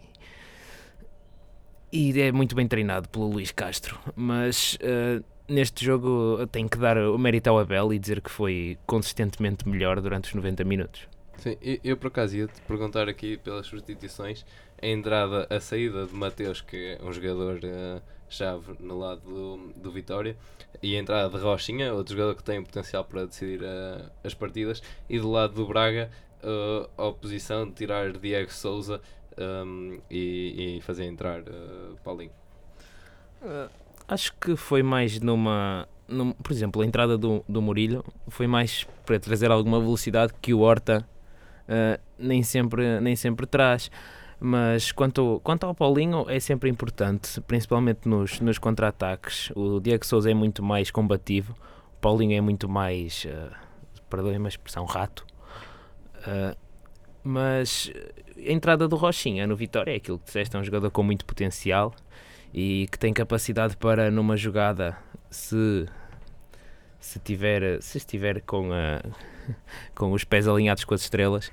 e 1.92 2.20
é 2.20 2.32
muito 2.32 2.54
bem 2.54 2.66
treinado 2.66 3.08
pelo 3.08 3.28
Luís 3.28 3.50
Castro, 3.50 3.98
mas 4.14 4.76
uh, 4.76 5.24
neste 5.48 5.84
jogo 5.84 6.46
tem 6.52 6.68
que 6.68 6.78
dar 6.78 6.96
o 6.96 7.18
mérito 7.18 7.50
ao 7.50 7.58
Abel 7.58 7.92
e 7.92 7.98
dizer 7.98 8.20
que 8.20 8.30
foi 8.30 8.78
consistentemente 8.86 9.68
melhor 9.68 10.00
durante 10.00 10.28
os 10.28 10.34
90 10.34 10.64
minutos. 10.64 11.08
Sim, 11.38 11.56
eu, 11.82 11.96
por 11.96 12.08
acaso 12.08 12.36
ia-te 12.36 12.60
perguntar 12.62 13.08
aqui 13.08 13.38
pelas 13.38 13.66
substituições 13.66 14.44
a 14.80 14.86
entrada, 14.86 15.46
a 15.50 15.58
saída 15.58 16.06
de 16.06 16.14
Mateus, 16.14 16.60
que 16.60 16.98
é 17.00 17.04
um 17.04 17.12
jogador 17.12 17.56
uh, 17.56 18.02
chave 18.28 18.74
no 18.78 18.98
lado 18.98 19.22
do, 19.22 19.72
do 19.74 19.90
Vitória, 19.90 20.36
e 20.82 20.96
a 20.96 20.98
entrada 20.98 21.36
de 21.36 21.42
Rochinha, 21.42 21.92
outro 21.92 22.14
jogador 22.14 22.34
que 22.34 22.44
tem 22.44 22.62
potencial 22.62 23.04
para 23.04 23.26
decidir 23.26 23.62
uh, 23.62 24.10
as 24.22 24.34
partidas, 24.34 24.82
e 25.08 25.18
do 25.18 25.30
lado 25.30 25.54
do 25.54 25.66
Braga, 25.66 26.10
uh, 26.42 26.88
a 26.96 27.06
oposição 27.06 27.66
de 27.66 27.72
tirar 27.72 28.12
Diego 28.12 28.52
Souza 28.52 29.00
um, 29.40 29.98
e, 30.10 30.76
e, 30.76 30.80
fazer 30.82 31.04
entrar 31.04 31.42
Paulinho. 32.04 32.32
acho 34.08 34.34
que 34.36 34.56
foi 34.56 34.82
mais 34.82 35.20
numa 35.20 35.88
por 36.42 36.52
exemplo, 36.52 36.82
a 36.82 36.84
entrada 36.84 37.16
do, 37.16 37.44
do 37.48 37.62
foi 38.28 38.46
mais 38.46 38.86
para 39.06 39.18
trazer 39.18 39.50
alguma 39.50 39.78
velocidade 39.78 40.32
que 40.40 40.52
o 40.52 40.60
Horta 40.60 41.06
uh, 41.68 42.00
nem, 42.18 42.42
sempre, 42.42 43.00
nem 43.00 43.14
sempre 43.14 43.46
traz. 43.46 43.90
Mas 44.42 44.90
quanto, 44.90 45.40
quanto 45.44 45.66
ao 45.66 45.74
Paulinho, 45.74 46.24
é 46.28 46.40
sempre 46.40 46.70
importante, 46.70 47.40
principalmente 47.42 48.08
nos, 48.08 48.40
nos 48.40 48.58
contra-ataques. 48.58 49.52
O 49.54 49.78
Diego 49.80 50.04
Souza 50.04 50.30
é 50.30 50.34
muito 50.34 50.62
mais 50.62 50.90
combativo, 50.90 51.54
o 51.92 52.00
Paulinho 52.00 52.36
é 52.36 52.40
muito 52.40 52.66
mais, 52.66 53.26
uh, 53.26 53.54
perdoem-me 54.08 54.46
a 54.46 54.48
expressão, 54.48 54.86
rato. 54.86 55.26
Uh, 56.26 56.56
mas 57.22 57.92
a 58.36 58.52
entrada 58.52 58.88
do 58.88 58.96
Rochinha 58.96 59.46
no 59.46 59.54
Vitória 59.54 59.92
é 59.92 59.96
aquilo 59.96 60.18
que 60.18 60.26
disseste, 60.26 60.56
é 60.56 60.58
um 60.58 60.64
jogador 60.64 60.90
com 60.90 61.02
muito 61.02 61.24
potencial 61.24 61.94
e 62.52 62.88
que 62.90 62.98
tem 62.98 63.12
capacidade 63.12 63.76
para, 63.76 64.10
numa 64.10 64.36
jogada, 64.36 64.96
se 65.30 65.86
se 66.98 67.18
tiver 67.18 67.80
se 67.80 67.96
estiver 67.96 68.42
com 68.42 68.72
a, 68.72 69.00
com 69.94 70.12
os 70.12 70.22
pés 70.22 70.46
alinhados 70.46 70.84
com 70.84 70.94
as 70.94 71.00
estrelas 71.00 71.50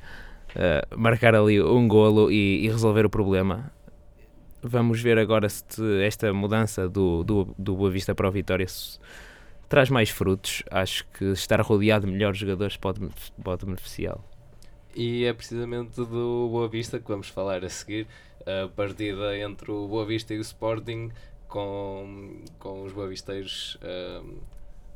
uh, 0.55 0.99
marcar 0.99 1.35
ali 1.35 1.61
um 1.61 1.87
golo 1.87 2.29
e, 2.31 2.65
e, 2.65 2.69
resolver 2.69 3.05
o 3.05 3.09
problema. 3.09 3.71
Vamos 4.61 4.99
ver 5.01 5.17
agora 5.17 5.47
se 5.47 6.01
esta 6.03 6.33
mudança 6.33 6.89
do, 6.89 7.23
do, 7.23 7.55
do 7.57 7.75
Boa 7.75 7.89
Vista 7.89 8.13
para 8.13 8.27
o 8.27 8.31
Vitória 8.31 8.65
traz 9.69 9.89
mais 9.89 10.09
frutos. 10.09 10.63
Acho 10.69 11.05
que 11.13 11.25
estar 11.25 11.61
rodeado 11.61 12.05
de 12.05 12.11
melhores 12.11 12.37
jogadores 12.39 12.75
pode, 12.75 13.07
pode 13.41 13.65
beneficiá-lo 13.65 14.36
e 14.97 15.25
é 15.25 15.31
precisamente 15.31 15.95
do 15.97 16.49
Boa 16.49 16.67
Vista 16.67 16.99
que 16.99 17.07
vamos 17.07 17.29
falar 17.29 17.63
a 17.63 17.69
seguir 17.69 18.07
a 18.41 18.67
partida 18.67 19.37
entre 19.37 19.71
o 19.71 19.87
Boa 19.87 20.03
Vista 20.03 20.33
e 20.33 20.39
o 20.39 20.41
Sporting 20.41 21.11
com, 21.47 22.41
com 22.57 22.81
os 22.81 22.91
boavisteiros 22.91 23.75
uh, 23.75 24.37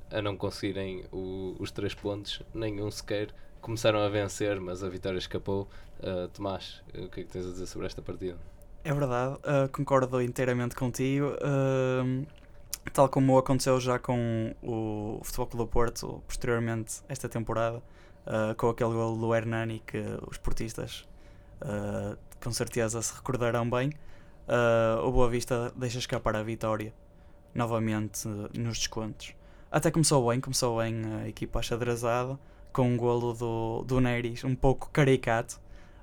a 0.10 0.20
não 0.20 0.36
conseguirem 0.36 1.06
o, 1.12 1.56
os 1.60 1.70
três 1.70 1.94
pontos, 1.94 2.42
nenhum 2.52 2.90
sequer. 2.90 3.30
Começaram 3.62 4.00
a 4.00 4.10
vencer, 4.10 4.60
mas 4.60 4.84
a 4.84 4.90
vitória 4.90 5.20
escapou. 5.20 5.68
Uh, 6.00 6.28
Tomás, 6.30 6.82
o 6.96 7.08
que 7.08 7.22
é 7.22 7.24
que 7.24 7.30
tens 7.30 7.46
a 7.46 7.52
dizer 7.52 7.68
sobre 7.68 7.86
esta 7.86 8.02
partida? 8.02 8.40
É 8.84 8.92
verdade, 8.92 9.36
uh, 9.36 9.70
concordo 9.72 10.20
inteiramente 10.20 10.76
contigo. 10.76 11.36
Tal 12.92 13.08
como 13.08 13.38
aconteceu 13.38 13.80
já 13.80 14.00
com 14.00 14.56
o 14.64 15.22
Futebol 15.24 15.46
Clube 15.46 15.66
do 15.66 15.72
Porto, 15.72 16.24
posteriormente 16.26 17.04
esta 17.08 17.30
temporada, 17.30 17.84
uh, 18.26 18.56
com 18.56 18.70
aquele 18.70 18.92
gol 18.92 19.18
do 19.18 19.34
Hernani 19.36 19.82
que 19.86 20.04
os 20.28 20.38
portistas 20.38 21.08
com 22.44 22.52
certeza 22.52 23.00
se 23.04 23.14
recordarão 23.14 23.70
bem, 23.70 23.92
o 25.06 25.12
Boa 25.12 25.30
Vista 25.30 25.72
deixa 25.76 26.00
escapar 26.00 26.36
a 26.36 26.42
vitória 26.42 26.92
novamente 27.54 28.28
nos 28.28 28.80
descontos. 28.80 29.36
Até 29.72 29.92
começou 29.92 30.28
bem, 30.28 30.42
começou 30.42 30.80
bem 30.80 31.04
a 31.22 31.30
equipa 31.30 31.60
achadrezada, 31.60 32.40
com 32.74 32.90
um 32.90 32.98
golo 32.98 33.34
do, 33.34 33.84
do 33.84 33.98
um 34.46 34.56
pouco 34.56 34.90
caricato. 34.92 35.60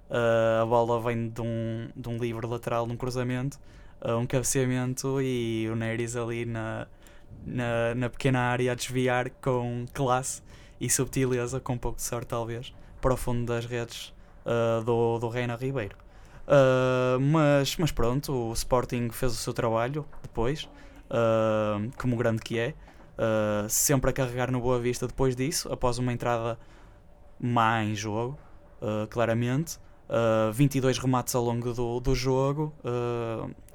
Uh, 0.08 0.62
a 0.62 0.66
bola 0.66 1.00
vem 1.02 1.28
de 1.28 1.42
um, 1.42 1.90
de 1.94 2.08
um 2.08 2.16
livre 2.16 2.46
lateral 2.46 2.86
num 2.86 2.96
cruzamento, 2.96 3.58
uh, 4.00 4.16
um 4.16 4.26
cabeceamento 4.26 5.20
e 5.20 5.68
o 5.70 5.76
Neris 5.76 6.16
ali 6.16 6.46
na, 6.46 6.86
na, 7.44 7.94
na 7.94 8.08
pequena 8.08 8.40
área 8.40 8.72
a 8.72 8.74
desviar 8.74 9.28
com 9.28 9.84
classe 9.92 10.42
e 10.80 10.88
subtileza, 10.88 11.60
com 11.60 11.76
pouco 11.76 11.96
de 11.96 12.02
sorte 12.02 12.28
talvez, 12.28 12.74
para 13.00 13.14
o 13.14 13.16
fundo 13.16 13.46
das 13.46 13.64
redes 13.64 14.12
uh, 14.44 14.82
do, 14.84 15.18
do 15.18 15.28
Reina 15.28 15.56
Ribeiro. 15.56 15.96
Uh, 16.46 17.20
mas, 17.20 17.76
mas 17.76 17.92
pronto, 17.92 18.32
o 18.32 18.52
Sporting 18.52 19.10
fez 19.10 19.32
o 19.32 19.36
seu 19.36 19.52
trabalho 19.52 20.04
depois, 20.22 20.68
uh, 21.10 21.90
como 21.98 22.16
grande 22.16 22.40
que 22.42 22.58
é, 22.58 22.74
uh, 23.18 23.68
sempre 23.68 24.10
a 24.10 24.12
carregar 24.12 24.50
no 24.50 24.60
Boa 24.60 24.78
Vista 24.78 25.06
depois 25.06 25.36
disso, 25.36 25.70
após 25.72 25.98
uma 25.98 26.12
entrada 26.12 26.58
má 27.38 27.84
em 27.84 27.94
jogo, 27.94 28.38
claramente. 29.10 29.78
Uh, 30.08 30.50
22 30.52 30.98
remates 30.98 31.34
ao 31.34 31.44
longo 31.44 31.72
do, 31.74 32.00
do 32.00 32.14
jogo, 32.14 32.72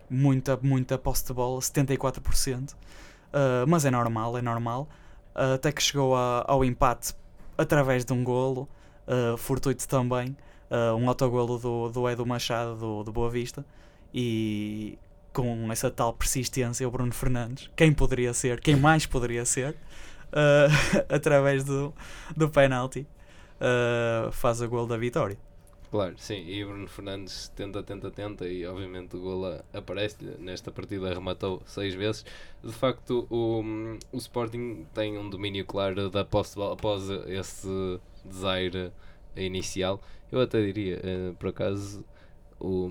muita, 0.10 0.58
muita 0.62 0.98
posse 0.98 1.26
de 1.26 1.34
bola, 1.34 1.60
74%. 1.60 2.74
Uh, 3.34 3.66
mas 3.68 3.84
é 3.84 3.92
normal, 3.92 4.38
é 4.38 4.42
normal. 4.42 4.88
Até 5.36 5.72
que 5.72 5.82
chegou 5.82 6.16
a, 6.16 6.44
ao 6.48 6.64
empate 6.64 7.14
através 7.58 8.04
de 8.06 8.14
um 8.14 8.24
golo, 8.24 8.68
fortuito 9.38 9.88
também, 9.88 10.36
um 10.98 11.08
autogolo 11.08 11.58
do, 11.58 11.90
do 11.90 12.10
Edu 12.10 12.26
Machado 12.26 12.76
do, 12.76 13.04
do 13.04 13.12
Boa 13.12 13.30
Vista. 13.30 13.66
E 14.14 14.98
com 15.34 15.72
essa 15.72 15.90
tal 15.90 16.14
persistência, 16.14 16.88
o 16.88 16.92
Bruno 16.92 17.12
Fernandes, 17.12 17.70
quem 17.76 17.92
poderia 17.92 18.34
ser, 18.34 18.62
quem 18.62 18.76
mais 18.76 19.06
poderia 19.06 19.44
ser, 19.44 19.72
uh, 19.72 21.04
através 21.10 21.64
do, 21.64 21.92
do 22.38 22.48
penalti, 22.48 23.08
uh, 23.60 24.32
faz 24.32 24.62
o 24.62 24.70
gol 24.70 24.86
da 24.86 24.96
vitória. 24.96 25.38
Claro, 25.94 26.16
sim, 26.18 26.44
e 26.48 26.66
Bruno 26.66 26.88
Fernandes 26.88 27.50
tenta, 27.50 27.84
tenta, 27.84 28.10
tenta 28.10 28.48
e 28.48 28.66
obviamente 28.66 29.16
o 29.16 29.22
gol 29.22 29.46
aparece-lhe. 29.72 30.36
Nesta 30.40 30.72
partida 30.72 31.14
rematou 31.14 31.62
seis 31.68 31.94
vezes. 31.94 32.26
De 32.64 32.74
facto, 32.74 33.28
o, 33.30 33.62
o 34.12 34.18
Sporting 34.18 34.88
tem 34.92 35.20
um 35.20 35.30
domínio 35.30 35.64
claro 35.64 36.10
da 36.10 36.26
posse 36.26 36.60
após 36.60 37.12
esse 37.28 38.00
desaire 38.26 38.92
inicial. 39.36 40.02
Eu 40.32 40.42
até 40.42 40.66
diria, 40.66 41.00
uh, 41.00 41.36
por 41.36 41.50
acaso, 41.50 42.04
o, 42.60 42.90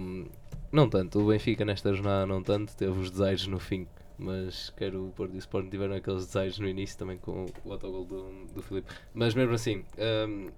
não 0.70 0.88
tanto, 0.88 1.18
o 1.18 1.26
Benfica 1.26 1.64
nesta 1.64 1.92
jornada 1.92 2.24
não 2.24 2.40
tanto, 2.40 2.76
teve 2.76 2.96
os 2.96 3.10
desaires 3.10 3.48
no 3.48 3.58
fim, 3.58 3.84
mas 4.16 4.70
quer 4.76 4.94
o 4.94 5.08
Porto 5.08 5.34
e 5.34 5.38
o 5.38 5.40
Sporting 5.40 5.70
tiveram 5.70 5.96
aqueles 5.96 6.24
desaires 6.26 6.56
no 6.60 6.68
início 6.68 6.96
também 6.96 7.18
com 7.18 7.46
o 7.64 7.72
autogol 7.72 8.04
do, 8.04 8.44
do 8.54 8.62
Filipe. 8.62 8.86
Mas 9.12 9.34
mesmo 9.34 9.54
assim, 9.54 9.84
um, 10.28 10.52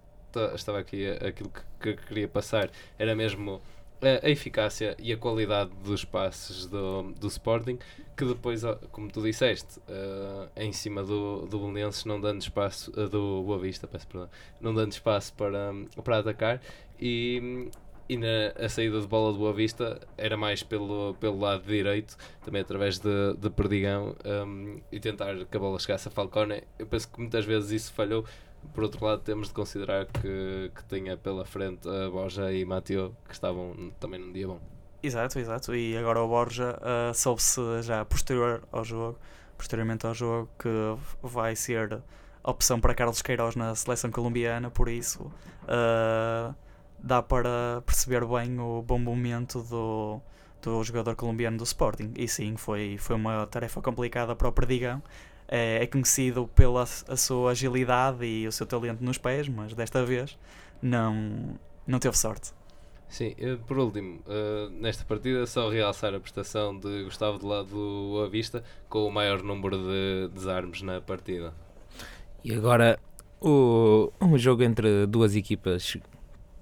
estava 0.55 0.79
aqui 0.79 1.09
aquilo 1.09 1.51
que, 1.51 1.95
que, 1.95 2.07
queria 2.07 2.29
passar, 2.29 2.71
era 2.99 3.15
mesmo 3.15 3.61
a, 4.03 4.29
eficácia 4.29 4.97
e 4.99 5.13
a 5.13 5.17
qualidade 5.17 5.71
dos 5.83 6.05
passes 6.05 6.67
do, 6.67 7.13
do 7.13 7.27
Sporting, 7.29 7.79
que 8.17 8.25
depois, 8.25 8.63
como 8.93 9.11
tu 9.11 9.23
disseste, 9.23 9.79
uh, 9.81 10.49
em 10.57 10.73
cima 10.73 11.03
do, 11.03 11.47
do 11.47 11.59
Belenenses, 11.59 12.05
não 12.05 12.21
dando 12.21 12.41
espaço, 12.41 12.91
uh, 12.91 13.09
do 13.09 13.43
Boa 13.43 13.59
Vista, 13.59 13.87
peço 13.87 14.07
perdão, 14.07 14.29
não 14.61 14.75
dando 14.75 14.93
espaço 14.93 15.33
para, 15.35 15.73
para 16.03 16.19
atacar, 16.19 16.61
e, 17.01 17.71
e 18.09 18.17
na 18.17 18.53
a 18.57 18.69
saída 18.69 19.01
de 19.01 19.07
bola 19.07 19.33
do 19.33 19.39
Boa 19.39 19.53
Vista 19.53 20.01
era 20.17 20.37
mais 20.37 20.63
pelo, 20.63 21.15
pelo 21.15 21.39
lado 21.39 21.65
direito, 21.65 22.17
também 22.45 22.61
através 22.61 22.99
de, 22.99 23.35
de 23.39 23.51
Perdigão 23.51 24.15
um, 24.25 24.81
e 24.93 25.01
tentar 25.01 25.35
que 25.47 25.57
a 25.57 25.61
bola 25.61 25.79
chegasse 25.79 26.09
a 26.09 26.11
Falcone. 26.11 26.63
Eu 26.79 26.87
penso 26.87 27.11
que 27.11 27.19
muitas 27.19 27.45
vezes 27.45 27.71
isso 27.71 27.93
falhou. 27.93 28.25
Por 28.73 28.85
outro 28.85 29.05
lado, 29.05 29.23
temos 29.23 29.49
de 29.49 29.55
considerar 29.55 30.07
que, 30.07 30.71
que 30.75 30.85
tinha 30.89 31.17
pela 31.17 31.45
frente 31.45 31.89
a 31.89 32.11
Borja 32.11 32.53
e 32.53 32.65
Mateo, 32.65 33.15
que 33.27 33.35
estavam 33.35 33.93
também 34.01 34.19
num 34.21 34.33
dia 34.33 34.47
bom. 34.47 34.61
Exato, 35.03 35.39
exato. 35.39 35.75
E 35.75 35.97
agora 35.97 36.21
o 36.23 36.29
Borja 36.29 36.79
uh, 36.81 37.15
soube-se 37.15 37.61
já 37.83 38.05
posterior 38.05 38.63
ao 38.73 38.85
jogo, 38.85 39.19
posteriormente 39.57 40.07
ao 40.07 40.15
jogo, 40.15 40.49
que 40.59 40.69
vai 41.23 41.55
ser 41.55 42.03
opção 42.43 42.81
para 42.81 42.95
Carlos 42.95 43.23
Queiroz 43.23 43.55
na 43.55 43.75
seleção 43.75 44.11
colombiana, 44.11 44.71
por 44.71 44.89
isso. 44.89 45.31
Uh, 45.65 46.55
dá 46.99 47.23
para 47.23 47.83
perceber 47.85 48.25
bem 48.25 48.59
o 48.59 48.83
bom 48.83 48.99
momento 48.99 49.63
do, 49.63 50.21
do 50.63 50.83
jogador 50.83 51.15
colombiano 51.15 51.59
do 51.59 51.65
Sporting. 51.65 52.13
E 52.17 52.27
sim, 52.27 52.57
foi, 52.57 52.97
foi 52.99 53.15
uma 53.17 53.47
tarefa 53.47 53.83
complicada 53.83 54.35
para 54.35 54.49
o 54.49 54.53
Perdigão. 54.53 55.03
É, 55.47 55.83
é 55.83 55.87
conhecido 55.87 56.49
pela 56.55 56.83
a 56.83 57.17
sua 57.17 57.51
agilidade 57.51 58.25
e 58.25 58.47
o 58.47 58.53
seu 58.53 58.67
talento 58.67 59.03
nos 59.03 59.19
pés, 59.19 59.49
mas 59.49 59.75
desta 59.75 60.05
vez 60.05 60.39
não, 60.81 61.59
não 61.87 61.99
teve 61.99 62.17
sorte. 62.17 62.53
Sim, 63.09 63.35
eh, 63.39 63.57
por 63.67 63.79
último, 63.79 64.21
uh, 64.27 64.71
nesta 64.71 65.05
partida, 65.05 65.47
só 65.47 65.69
realçar 65.69 66.15
a 66.15 66.19
prestação 66.19 66.77
de 66.77 67.05
Gustavo 67.05 67.39
de 67.39 67.47
lado 67.47 67.69
do 67.69 68.23
Avista 68.25 68.65
com 68.89 69.07
o 69.07 69.13
maior 69.13 69.43
número 69.43 69.79
de 69.79 70.29
desarmes 70.35 70.83
na 70.83 71.01
partida. 71.01 71.55
E 72.43 72.53
agora, 72.53 72.99
o, 73.41 74.11
um 74.21 74.37
jogo 74.37 74.63
entre 74.63 75.07
duas 75.07 75.37
equipas 75.37 75.97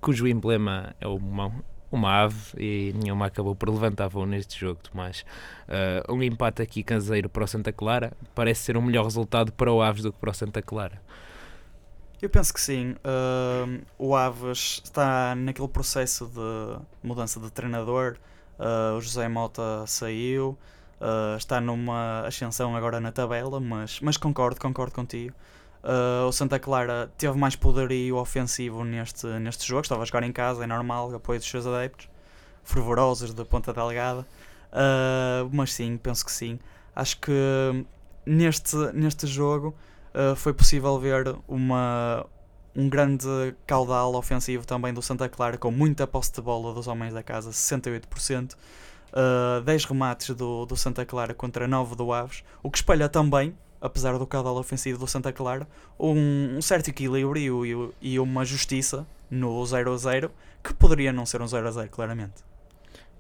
cujo 0.01 0.27
emblema 0.27 0.95
é 1.01 1.07
uma, 1.07 1.65
uma 1.97 2.23
ave 2.23 2.37
e 2.57 2.93
nenhuma 2.95 3.27
acabou 3.27 3.55
por 3.55 3.69
levantar 3.69 4.09
voo 4.09 4.27
neste 4.27 4.59
jogo, 4.59 4.81
Tomás. 4.83 5.25
Uh, 5.69 6.13
um 6.13 6.23
empate 6.23 6.63
aqui 6.63 6.83
caseiro 6.83 7.29
para 7.29 7.45
o 7.45 7.47
Santa 7.47 7.73
Clara 7.73 8.13
parece 8.35 8.63
ser 8.63 8.77
um 8.77 8.83
melhor 8.83 9.05
resultado 9.05 9.53
para 9.53 9.73
o 9.73 9.83
Aves 9.83 10.03
do 10.03 10.13
que 10.13 10.19
para 10.19 10.31
o 10.31 10.35
Santa 10.35 10.63
Clara. 10.63 11.01
Eu 12.23 12.31
penso 12.31 12.55
que 12.55 12.61
sim. 12.61 12.93
Uh, 13.05 13.83
o 13.99 14.15
Aves 14.15 14.81
está 14.85 15.35
naquele 15.35 15.67
processo 15.67 16.27
de 16.27 16.81
mudança 17.03 17.41
de 17.41 17.51
treinador. 17.51 18.17
Uh, 18.59 18.97
o 18.97 19.01
José 19.01 19.29
Mota 19.29 19.85
saiu. 19.89 20.57
Uh, 21.01 21.37
está 21.37 21.61
numa 21.61 22.21
ascensão 22.25 22.77
agora 22.77 23.01
na 23.01 23.11
tabela, 23.11 23.59
mas, 23.59 23.99
mas 24.01 24.17
concordo, 24.17 24.61
concordo 24.61 24.95
contigo. 24.95 25.35
Uh, 25.83 26.29
o 26.29 26.33
Santa 26.33 26.61
Clara 26.61 27.11
teve 27.19 27.37
mais 27.37 27.57
poderio 27.57 28.17
ofensivo 28.17 28.85
neste, 28.85 29.27
neste 29.27 29.67
jogo, 29.67 29.83
estava 29.83 30.03
a 30.03 30.05
jogar 30.05 30.23
em 30.23 30.31
casa, 30.31 30.63
é 30.63 30.67
normal, 30.67 31.13
apoio 31.13 31.41
dos 31.41 31.49
seus 31.49 31.67
adeptos, 31.67 32.09
fervorosos 32.63 33.35
da 33.35 33.45
Ponta 33.45 33.73
Delgada. 33.73 34.21
Uh, 34.73 35.51
mas 35.53 35.73
sim, 35.73 35.97
penso 35.97 36.25
que 36.25 36.31
sim. 36.31 36.59
Acho 36.95 37.19
que 37.19 37.85
neste, 38.25 38.77
neste 38.95 39.27
jogo 39.27 39.75
uh, 40.15 40.37
foi 40.37 40.53
possível 40.53 40.99
ver 41.01 41.35
uma, 41.49 42.25
um 42.77 42.89
grande 42.89 43.27
caudal 43.67 44.15
ofensivo 44.15 44.65
também 44.65 44.95
do 44.95 45.03
Santa 45.03 45.29
Clara, 45.29 45.59
com 45.59 45.71
muita 45.73 46.07
posse 46.07 46.33
de 46.33 46.41
bola 46.41 46.73
dos 46.73 46.87
homens 46.87 47.13
da 47.13 47.25
casa, 47.25 47.51
68%. 47.51 48.55
Uh, 49.13 49.61
10 49.63 49.85
remates 49.85 50.31
do, 50.35 50.65
do 50.65 50.75
Santa 50.75 51.05
Clara 51.05 51.35
contra 51.35 51.69
9 51.69 51.97
do 51.97 52.13
Aves, 52.13 52.43
o 52.63 52.71
que 52.71 52.79
espelha 52.79 53.11
também 53.11 53.55
apesar 53.83 54.17
do 54.17 54.27
caudal 54.27 54.57
ofensivo 54.57 55.01
do 55.01 55.07
Santa 55.09 55.33
Clara, 55.33 55.67
um, 55.99 56.57
um 56.57 56.63
certo 56.63 56.89
equilíbrio 56.89 57.67
e, 57.67 58.13
e, 58.13 58.21
uma 58.21 58.45
justiça 58.45 59.05
no 59.29 59.67
0 59.67 59.93
a 59.93 59.97
0 59.97 60.31
que 60.63 60.73
poderia 60.73 61.13
não 61.13 61.27
ser 61.27 61.43
um 61.43 61.49
0 61.49 61.67
a 61.67 61.71
0, 61.73 61.91
claramente. 61.91 62.45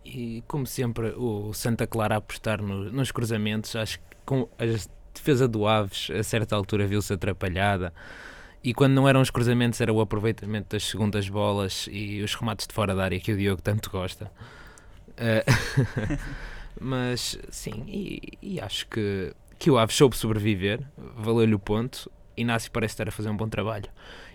E 0.04 0.44
como 0.46 0.64
sempre, 0.64 1.12
o 1.16 1.52
Santa 1.52 1.86
Clara 1.86 2.14
a 2.14 2.18
apostar 2.18 2.62
no, 2.62 2.90
nos 2.92 3.10
cruzamentos, 3.10 3.74
acho 3.74 3.98
que 3.98 4.04
com 4.24 4.48
a 4.56 4.64
defesa 5.12 5.48
do 5.48 5.66
Aves 5.66 6.10
a 6.10 6.22
certa 6.22 6.54
altura 6.54 6.86
viu-se 6.86 7.12
atrapalhada. 7.12 7.92
E 8.62 8.72
quando 8.72 8.92
não 8.92 9.08
eram 9.08 9.20
os 9.20 9.30
cruzamentos, 9.30 9.80
era 9.80 9.92
o 9.92 10.00
aproveitamento 10.00 10.68
das 10.70 10.84
segundas 10.84 11.28
bolas 11.28 11.88
e 11.90 12.22
os 12.22 12.32
remates 12.36 12.68
de 12.68 12.72
fora 12.72 12.94
da 12.94 13.02
área 13.02 13.18
que 13.18 13.32
o 13.32 13.36
Diogo 13.36 13.60
tanto 13.60 13.90
gosta. 13.90 14.30
Uh, 15.10 16.18
mas 16.80 17.36
sim, 17.50 17.84
e, 17.88 18.38
e 18.40 18.60
acho 18.60 18.86
que 18.86 19.34
que 19.62 19.70
o 19.70 19.78
Aves 19.78 19.94
soube 19.94 20.16
sobreviver, 20.16 20.80
valeu-lhe 21.16 21.54
o 21.54 21.58
ponto. 21.58 22.10
Inácio 22.36 22.68
parece 22.72 22.94
estar 22.94 23.06
a 23.06 23.12
fazer 23.12 23.30
um 23.30 23.36
bom 23.36 23.48
trabalho. 23.48 23.88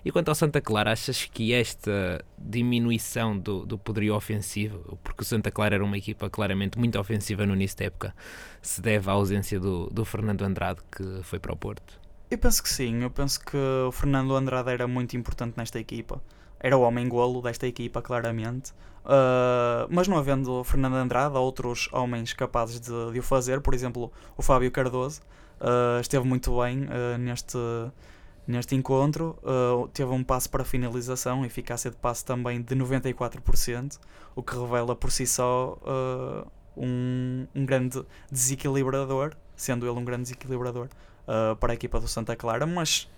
E 0.05 0.09
quanto 0.09 0.29
ao 0.29 0.35
Santa 0.35 0.61
Clara, 0.61 0.93
achas 0.93 1.25
que 1.25 1.51
esta 1.51 2.23
diminuição 2.37 3.37
do, 3.37 3.65
do 3.65 3.77
poderio 3.77 4.15
ofensivo, 4.15 4.97
porque 5.03 5.23
o 5.23 5.25
Santa 5.25 5.51
Clara 5.51 5.75
era 5.75 5.83
uma 5.83 5.97
equipa 5.97 6.29
claramente 6.29 6.79
muito 6.79 6.97
ofensiva 6.97 7.45
no 7.45 7.55
início 7.55 7.77
da 7.77 7.85
época, 7.87 8.15
se 8.61 8.81
deve 8.81 9.09
à 9.09 9.11
ausência 9.11 9.59
do, 9.59 9.89
do 9.89 10.05
Fernando 10.05 10.43
Andrade 10.43 10.79
que 10.89 11.21
foi 11.23 11.39
para 11.39 11.51
o 11.51 11.57
Porto? 11.57 11.99
Eu 12.31 12.37
penso 12.37 12.63
que 12.63 12.69
sim, 12.69 13.03
eu 13.03 13.09
penso 13.11 13.43
que 13.43 13.57
o 13.57 13.91
Fernando 13.91 14.33
Andrade 14.33 14.69
era 14.69 14.87
muito 14.87 15.17
importante 15.17 15.55
nesta 15.57 15.77
equipa. 15.77 16.23
Era 16.59 16.77
o 16.77 16.81
homem-golo 16.81 17.41
desta 17.41 17.67
equipa, 17.67 18.01
claramente. 18.01 18.73
Uh, 19.07 19.87
mas 19.89 20.05
não 20.05 20.17
havendo 20.17 20.61
Fernando 20.65 20.95
Andrade, 20.95 21.37
há 21.37 21.39
outros 21.39 21.87
homens 21.93 22.33
capazes 22.33 22.77
de, 22.81 23.11
de 23.13 23.19
o 23.19 23.23
fazer, 23.23 23.61
por 23.61 23.73
exemplo, 23.73 24.11
o 24.35 24.41
Fábio 24.41 24.69
Cardoso 24.69 25.21
uh, 25.61 26.01
esteve 26.01 26.27
muito 26.27 26.59
bem 26.59 26.83
uh, 26.83 27.17
neste, 27.17 27.57
neste 28.45 28.75
encontro, 28.75 29.37
teve 29.93 30.11
um 30.11 30.21
passo 30.21 30.49
para 30.49 30.65
finalização, 30.65 31.45
eficácia 31.45 31.89
de 31.89 31.95
passe 31.95 32.25
também 32.25 32.61
de 32.61 32.75
94%, 32.75 33.97
o 34.35 34.43
que 34.43 34.57
revela 34.57 34.93
por 34.93 35.09
si 35.09 35.25
só 35.25 35.77
um, 36.75 37.47
um 37.55 37.65
grande 37.65 38.03
desequilibrador, 38.29 39.35
sendo 39.55 39.87
ele 39.87 39.97
um 39.97 40.03
grande 40.03 40.23
desequilibrador 40.23 40.89
para 41.59 41.71
a 41.71 41.75
equipa 41.75 41.99
do 41.99 42.09
Santa 42.09 42.35
Clara, 42.35 42.65
mas 42.65 43.09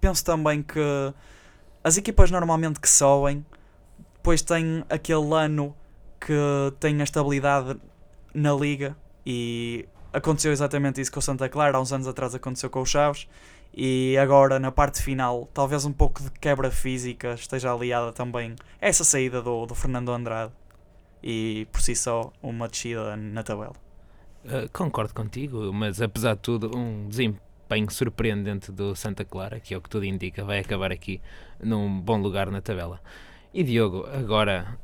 penso 0.00 0.24
também 0.24 0.62
que 0.62 0.80
as 1.86 1.96
equipas 1.96 2.32
normalmente 2.32 2.80
que 2.80 2.88
sobem 2.88 3.46
depois 4.16 4.42
tem 4.42 4.84
aquele 4.90 5.32
ano 5.32 5.72
que 6.20 6.32
tem 6.80 7.00
a 7.00 7.04
estabilidade 7.04 7.78
na 8.34 8.52
liga 8.52 8.96
e 9.24 9.88
aconteceu 10.12 10.50
exatamente 10.50 11.00
isso 11.00 11.12
com 11.12 11.20
o 11.20 11.22
Santa 11.22 11.48
Clara, 11.48 11.78
há 11.78 11.80
uns 11.80 11.92
anos 11.92 12.08
atrás 12.08 12.34
aconteceu 12.34 12.68
com 12.68 12.80
o 12.80 12.84
Chaves 12.84 13.28
e 13.72 14.18
agora 14.18 14.58
na 14.58 14.72
parte 14.72 15.00
final 15.00 15.48
talvez 15.54 15.84
um 15.84 15.92
pouco 15.92 16.24
de 16.24 16.30
quebra 16.32 16.72
física 16.72 17.34
esteja 17.34 17.72
aliada 17.72 18.12
também 18.12 18.56
a 18.82 18.88
essa 18.88 19.04
saída 19.04 19.40
do, 19.40 19.64
do 19.64 19.74
Fernando 19.76 20.10
Andrade 20.10 20.52
e 21.22 21.68
por 21.70 21.80
si 21.80 21.94
só 21.94 22.32
uma 22.42 22.66
descida 22.66 23.16
na 23.16 23.44
tabela. 23.44 23.74
Uh, 24.44 24.68
concordo 24.72 25.14
contigo, 25.14 25.72
mas 25.72 26.02
apesar 26.02 26.34
de 26.34 26.40
tudo, 26.40 26.76
um 26.76 27.08
desempenho 27.08 27.45
surpreendente 27.90 28.70
do 28.70 28.94
Santa 28.94 29.24
Clara, 29.24 29.60
que 29.60 29.74
é 29.74 29.76
o 29.76 29.80
que 29.80 29.88
tudo 29.88 30.04
indica, 30.04 30.44
vai 30.44 30.58
acabar 30.60 30.92
aqui 30.92 31.20
num 31.62 32.00
bom 32.00 32.18
lugar 32.18 32.50
na 32.50 32.60
tabela. 32.60 33.00
E 33.52 33.62
Diogo, 33.62 34.06
agora 34.12 34.78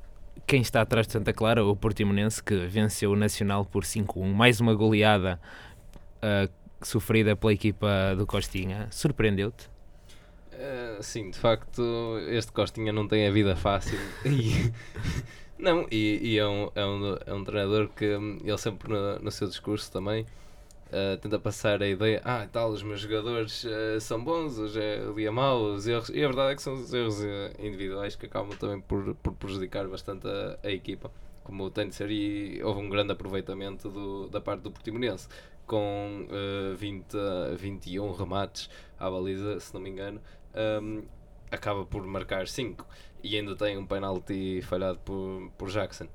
quem 0.47 0.61
está 0.61 0.81
atrás 0.81 1.07
de 1.07 1.13
Santa 1.13 1.33
Clara, 1.33 1.65
o 1.65 1.77
Portimonense, 1.77 2.43
que 2.43 2.55
venceu 2.67 3.13
o 3.13 3.17
Nacional 3.17 3.65
por 3.65 3.85
5-1, 3.85 4.33
mais 4.33 4.61
uma 4.61 4.75
goleada 4.75 5.41
uh, 6.19 6.51
sofrida 6.83 7.37
pela 7.37 7.53
equipa 7.53 8.15
do 8.17 8.27
Costinha, 8.27 8.89
surpreendeu-te? 8.91 9.69
Uh, 10.53 11.03
sim, 11.03 11.31
de 11.31 11.39
facto, 11.39 12.19
este 12.29 12.53
Costinha 12.53 12.93
não 12.93 13.07
tem 13.07 13.27
a 13.27 13.31
vida 13.31 13.57
fácil. 13.57 13.99
e, 14.25 14.73
não, 15.59 15.87
e, 15.91 16.19
e 16.23 16.39
é, 16.39 16.47
um, 16.47 16.71
é, 16.75 16.85
um, 16.85 17.17
é 17.27 17.35
um 17.35 17.45
treinador 17.45 17.89
que 17.89 18.05
ele 18.05 18.59
sempre 18.59 18.93
no, 18.93 19.19
no 19.21 19.31
seu 19.31 19.49
discurso 19.49 19.91
também 19.91 20.27
uh, 20.93 21.17
tenta 21.17 21.39
passar 21.39 21.83
a 21.83 21.89
ideia, 21.89 22.21
ah, 22.25 22.47
tal, 22.51 22.71
os 22.71 22.83
meus 22.83 23.01
jogadores 23.01 23.65
uh, 23.65 24.01
são 24.01 24.23
bons, 24.23 24.59
hoje 24.59 24.81
é 24.81 25.01
ali 25.01 25.27
a 25.27 25.33
mau, 25.33 25.65
os 25.73 25.87
erros, 25.87 26.11
e 26.11 26.23
a 26.23 26.27
verdade 26.27 26.53
é 26.53 26.55
que 26.57 26.63
são 26.63 26.75
os 26.75 26.93
erros 26.93 27.21
uh, 27.21 27.27
individuais 27.59 28.15
que 28.15 28.27
acabam 28.27 28.57
também 28.57 28.81
por, 28.81 29.15
por 29.17 29.33
prejudicar 29.35 29.89
bastante 29.89 30.29
a, 30.29 30.59
a, 30.63 30.71
equipa, 30.71 31.11
como 31.43 31.71
tem 31.71 31.89
de 31.89 31.95
ser, 31.95 32.11
e 32.11 32.63
houve 32.63 32.81
um 32.81 32.89
grande 32.89 33.13
aproveitamento 33.13 33.89
do, 33.89 34.29
da 34.29 34.41
parte 34.41 34.61
do 34.61 34.71
Portimonense, 34.71 35.29
com 35.67 36.27
uh, 36.29 36.77
20, 36.77 37.17
21 37.57 38.13
remates 38.13 38.69
à 38.99 39.11
baliza, 39.11 39.59
se 39.59 39.73
não 39.73 39.81
me 39.81 39.91
engano, 39.91 40.21
um, 40.83 41.03
acaba 41.51 41.85
por 41.85 42.05
marcar 42.07 42.47
5 42.47 42.87
e 43.23 43.37
ainda 43.37 43.55
tem 43.55 43.77
um 43.77 43.87
penalti 43.87 44.61
falhado 44.63 44.99
por, 44.99 45.51
por 45.57 45.71
Jackson. 45.71 46.09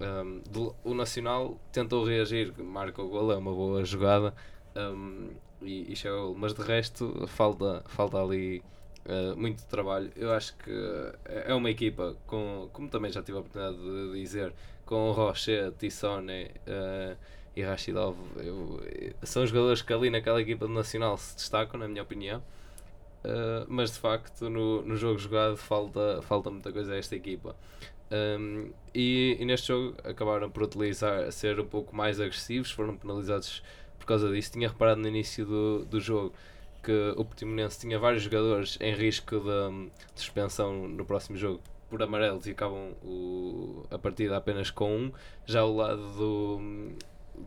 Um, 0.00 0.42
o 0.82 0.94
Nacional 0.94 1.58
tentou 1.70 2.04
reagir, 2.04 2.52
marca 2.58 3.00
o 3.02 3.08
gol, 3.08 3.32
é 3.32 3.36
uma 3.36 3.52
boa 3.52 3.84
jogada 3.84 4.34
um, 4.74 5.30
e, 5.60 5.92
e 5.92 5.96
chega 5.96 6.16
o 6.16 6.28
gol, 6.28 6.34
mas 6.36 6.54
de 6.54 6.62
resto 6.62 7.26
falta, 7.28 7.82
falta 7.86 8.20
ali 8.20 8.62
uh, 9.06 9.36
muito 9.36 9.64
trabalho. 9.66 10.10
Eu 10.16 10.32
acho 10.32 10.56
que 10.56 10.72
é 11.24 11.54
uma 11.54 11.70
equipa, 11.70 12.16
com, 12.26 12.68
como 12.72 12.88
também 12.88 13.12
já 13.12 13.22
tive 13.22 13.38
a 13.38 13.40
oportunidade 13.40 13.76
de 13.76 14.20
dizer, 14.20 14.52
com 14.84 15.12
Rocher, 15.12 15.72
Tissone 15.72 16.50
uh, 16.66 17.16
e 17.54 17.62
Rashidov, 17.62 18.16
eu, 18.38 18.80
são 19.22 19.46
jogadores 19.46 19.82
que 19.82 19.92
ali 19.92 20.10
naquela 20.10 20.40
equipa 20.40 20.66
do 20.66 20.72
Nacional 20.72 21.16
se 21.16 21.36
destacam, 21.36 21.78
na 21.78 21.86
minha 21.86 22.02
opinião. 22.02 22.42
Uh, 23.24 23.64
mas 23.68 23.92
de 23.92 24.00
facto 24.00 24.50
no, 24.50 24.82
no 24.82 24.96
jogo 24.96 25.16
jogado 25.16 25.56
falta, 25.56 26.20
falta 26.22 26.50
muita 26.50 26.72
coisa 26.72 26.92
a 26.92 26.96
esta 26.96 27.14
equipa. 27.14 27.54
Um, 28.12 28.70
e, 28.94 29.38
e, 29.40 29.44
neste 29.46 29.68
jogo 29.68 29.96
acabaram 30.04 30.50
por 30.50 30.64
utilizar, 30.64 31.32
ser 31.32 31.58
um 31.58 31.64
pouco 31.64 31.96
mais 31.96 32.20
agressivos, 32.20 32.70
foram 32.70 32.94
penalizados 32.94 33.62
por 33.98 34.04
causa 34.04 34.30
disso. 34.30 34.52
Tinha 34.52 34.68
reparado 34.68 35.00
no 35.00 35.08
início 35.08 35.46
do, 35.46 35.84
do 35.86 35.98
jogo 35.98 36.34
que 36.82 37.14
o 37.16 37.24
Portimonense 37.24 37.80
tinha 37.80 37.98
vários 37.98 38.24
jogadores 38.24 38.76
em 38.80 38.92
risco 38.94 39.38
de, 39.38 39.90
de 40.14 40.20
suspensão 40.20 40.88
no 40.88 41.04
próximo 41.06 41.38
jogo 41.38 41.62
por 41.88 42.02
amarelos 42.02 42.46
e 42.46 42.50
acabam 42.50 42.92
o, 43.02 43.84
a 43.90 43.98
partida 43.98 44.36
apenas 44.36 44.70
com 44.70 44.94
um. 44.94 45.12
Já 45.46 45.64
o 45.64 45.74
lado 45.74 46.02
do, 46.12 46.94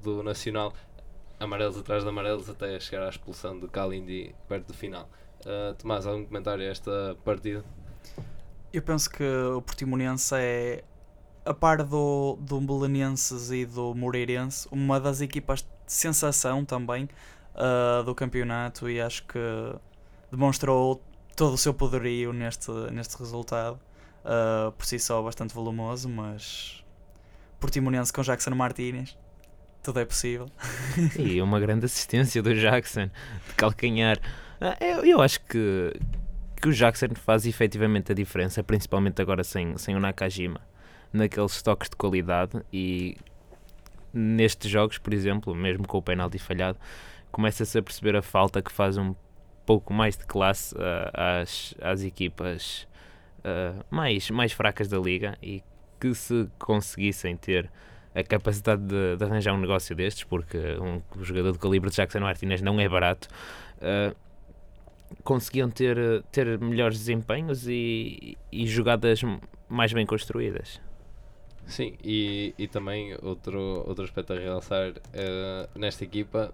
do 0.02 0.24
Nacional, 0.24 0.74
amarelos 1.40 1.78
atrás 1.78 2.04
de 2.04 2.10
amarelos 2.10 2.50
até 2.50 2.80
chegar 2.80 3.06
à 3.06 3.10
expulsão 3.10 3.60
de 3.60 3.68
Kalindi 3.68 4.34
perto 4.48 4.68
do 4.68 4.74
final. 4.74 5.10
Uh, 5.42 5.76
Tomás, 5.76 6.08
algum 6.08 6.26
comentário 6.26 6.64
a 6.64 6.68
esta 6.68 7.16
partida? 7.24 7.64
Eu 8.76 8.82
penso 8.82 9.10
que 9.10 9.24
o 9.24 9.62
Portimonense 9.62 10.36
é, 10.36 10.84
a 11.46 11.54
par 11.54 11.82
do, 11.82 12.38
do 12.42 12.60
Belenenses 12.60 13.50
e 13.50 13.66
do 13.66 13.96
Moreirense, 13.96 14.68
uma 14.70 15.00
das 15.00 15.22
equipas 15.22 15.62
de 15.62 15.68
sensação 15.88 16.66
também 16.66 17.08
uh, 17.56 18.04
do 18.04 18.14
campeonato 18.14 18.90
e 18.90 19.00
acho 19.00 19.26
que 19.28 19.40
demonstrou 20.30 21.02
todo 21.38 21.54
o 21.54 21.58
seu 21.58 21.74
poderio 21.74 22.34
neste, 22.34 22.70
neste 22.92 23.18
resultado. 23.18 23.80
Uh, 24.26 24.74
por 24.74 24.86
si 24.86 25.00
só 25.00 25.24
bastante 25.24 25.54
volumoso, 25.54 26.10
mas 26.10 26.84
Portimonense 27.62 28.12
com 28.12 28.24
Jackson 28.24 28.56
Martínez, 28.56 29.18
tudo 29.82 30.02
é 30.02 30.06
possível. 30.06 30.48
E 31.18 31.42
uma 31.42 31.62
grande 31.62 31.86
assistência 31.86 32.44
do 32.44 32.54
Jackson 32.54 33.06
de 33.06 33.54
calcanhar. 33.56 34.20
Ah, 34.60 34.76
eu, 34.82 35.06
eu 35.06 35.22
acho 35.22 35.40
que 35.46 35.94
que 36.62 36.70
o 36.70 36.74
Jackson 36.74 37.10
faz 37.16 37.46
efetivamente 37.46 38.12
a 38.12 38.16
diferença, 38.16 38.64
principalmente 38.64 39.22
agora 39.22 39.44
sem, 39.44 39.78
sem 39.78 39.96
o 39.96 40.00
Nakajima, 40.00 40.62
naqueles 41.12 41.62
toques 41.62 41.90
de 41.90 41.96
qualidade 41.96 42.62
e 42.72 43.18
nestes 44.14 44.72
jogos, 44.72 44.98
por 44.98 45.14
exemplo, 45.14 45.54
mesmo 45.54 45.88
com 45.88 45.98
o 45.98 46.02
penalti 46.02 46.40
falhado, 46.40 46.78
começa-se 47.32 47.78
a 47.78 47.84
perceber 47.84 48.16
a 48.16 48.22
falta 48.22 48.62
que 48.62 48.72
faz 48.72 48.98
um 48.98 49.14
pouco 49.66 49.94
mais 49.94 50.18
de 50.18 50.26
classe 50.26 50.74
uh, 50.76 51.12
às, 51.14 51.76
às 51.82 52.02
equipas 52.02 52.88
uh, 53.40 53.84
mais, 53.90 54.30
mais 54.30 54.52
fracas 54.54 54.88
da 54.88 54.98
liga 54.98 55.38
e 55.42 55.62
que 56.00 56.14
se 56.14 56.48
conseguissem 56.60 57.36
ter 57.36 57.70
a 58.14 58.24
capacidade 58.24 58.82
de, 58.84 59.18
de 59.18 59.24
arranjar 59.26 59.54
um 59.54 59.58
negócio 59.58 59.94
destes, 59.94 60.24
porque 60.24 60.58
um 60.80 61.02
jogador 61.24 61.52
de 61.52 61.60
calibre 61.60 61.90
de 61.90 61.98
Jackson 61.98 62.22
Martinez 62.22 62.62
não 62.62 62.80
é 62.80 62.88
barato, 62.88 63.28
uh, 63.78 64.16
conseguiam 65.24 65.70
ter, 65.70 66.24
ter 66.32 66.60
melhores 66.60 66.98
desempenhos 67.00 67.68
e, 67.68 68.38
e 68.52 68.68
jogadas 68.68 69.22
mais 69.70 69.92
bem 69.94 70.06
construídas. 70.06 70.82
Sim, 71.68 71.96
e, 72.04 72.54
e 72.58 72.68
também 72.68 73.16
outro, 73.24 73.84
outro 73.88 74.04
aspecto 74.04 74.34
a 74.34 74.38
realçar 74.38 74.92
uh, 74.92 75.80
nesta 75.80 76.04
equipa 76.04 76.54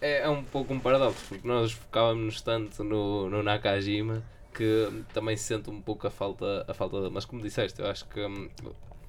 é, 0.00 0.22
é 0.22 0.28
um 0.28 0.42
pouco 0.42 0.72
um 0.72 0.80
paradoxo, 0.80 1.24
porque 1.28 1.46
nós 1.46 1.72
focávamos 1.72 2.40
tanto 2.40 2.82
no, 2.82 3.28
no 3.28 3.42
Nakajima 3.42 4.22
que 4.54 5.04
também 5.12 5.36
se 5.36 5.44
sente 5.44 5.70
um 5.70 5.80
pouco 5.80 6.06
a 6.06 6.10
falta, 6.10 6.64
a 6.66 6.74
falta 6.74 7.08
mas 7.10 7.24
como 7.24 7.40
disseste, 7.40 7.80
eu 7.80 7.86
acho 7.86 8.06
que 8.08 8.20
hum, 8.20 8.48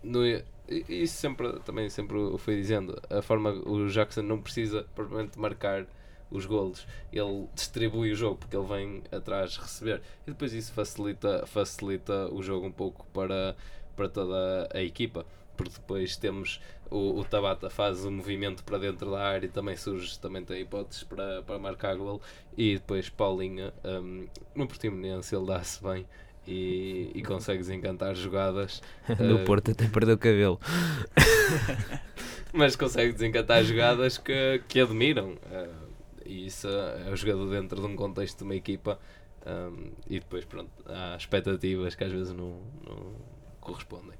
no, 0.03 0.21
isso 0.67 1.15
sempre, 1.15 1.59
também 1.61 1.89
sempre 1.89 2.17
o 2.17 2.37
fui 2.37 2.55
dizendo, 2.55 3.01
a 3.09 3.21
forma 3.21 3.51
o 3.51 3.87
Jackson 3.87 4.21
não 4.21 4.41
precisa 4.41 4.85
propriamente 4.95 5.39
marcar 5.39 5.85
os 6.31 6.45
golos, 6.45 6.87
ele 7.11 7.47
distribui 7.53 8.11
o 8.11 8.15
jogo 8.15 8.37
porque 8.37 8.55
ele 8.55 8.67
vem 8.67 9.03
atrás 9.11 9.57
receber. 9.57 10.01
E 10.25 10.31
depois 10.31 10.53
isso 10.53 10.73
facilita, 10.73 11.45
facilita 11.45 12.33
o 12.33 12.41
jogo 12.41 12.65
um 12.65 12.71
pouco 12.71 13.05
para, 13.13 13.55
para 13.95 14.09
toda 14.09 14.69
a 14.73 14.81
equipa. 14.81 15.25
Porque 15.57 15.73
depois 15.73 16.15
temos 16.15 16.59
o, 16.91 17.19
o 17.19 17.23
Tabata 17.23 17.69
faz 17.69 18.03
o 18.03 18.11
movimento 18.11 18.63
para 18.63 18.77
dentro 18.77 19.11
da 19.11 19.21
área 19.21 19.45
e 19.45 19.49
também 19.49 19.77
surge, 19.77 20.19
também 20.19 20.43
tem 20.43 20.61
hipóteses 20.61 21.03
para, 21.03 21.41
para 21.41 21.57
marcar 21.57 21.95
gol 21.95 22.21
e 22.57 22.73
depois 22.73 23.09
Paulinha 23.09 23.73
um, 23.83 24.27
no 24.53 24.67
Portimonense 24.67 25.33
ele 25.33 25.45
dá-se 25.45 25.81
bem 25.81 26.05
e, 26.45 27.11
e 27.15 27.23
consegue 27.23 27.59
desencantar 27.59 28.13
jogadas 28.15 28.81
no 29.19 29.37
uh, 29.37 29.45
Porto 29.45 29.71
até 29.71 29.87
perdeu 29.87 30.15
o 30.15 30.17
cabelo. 30.17 30.59
Mas 32.53 32.75
consegue 32.75 33.13
desencantar 33.13 33.63
jogadas 33.63 34.17
que, 34.17 34.61
que 34.67 34.81
admiram 34.81 35.33
uh, 35.33 35.80
e 36.25 36.47
isso 36.47 36.67
é 36.67 37.09
o 37.11 37.15
jogador 37.15 37.49
dentro 37.49 37.79
de 37.79 37.87
um 37.87 37.95
contexto 37.95 38.39
de 38.39 38.43
uma 38.43 38.55
equipa 38.55 38.99
um, 39.45 39.91
e 40.07 40.19
depois 40.19 40.45
pronto 40.45 40.71
há 40.85 41.15
expectativas 41.15 41.95
que 41.95 42.03
às 42.03 42.11
vezes 42.11 42.33
não, 42.33 42.61
não 42.85 43.15
correspondem 43.59 44.17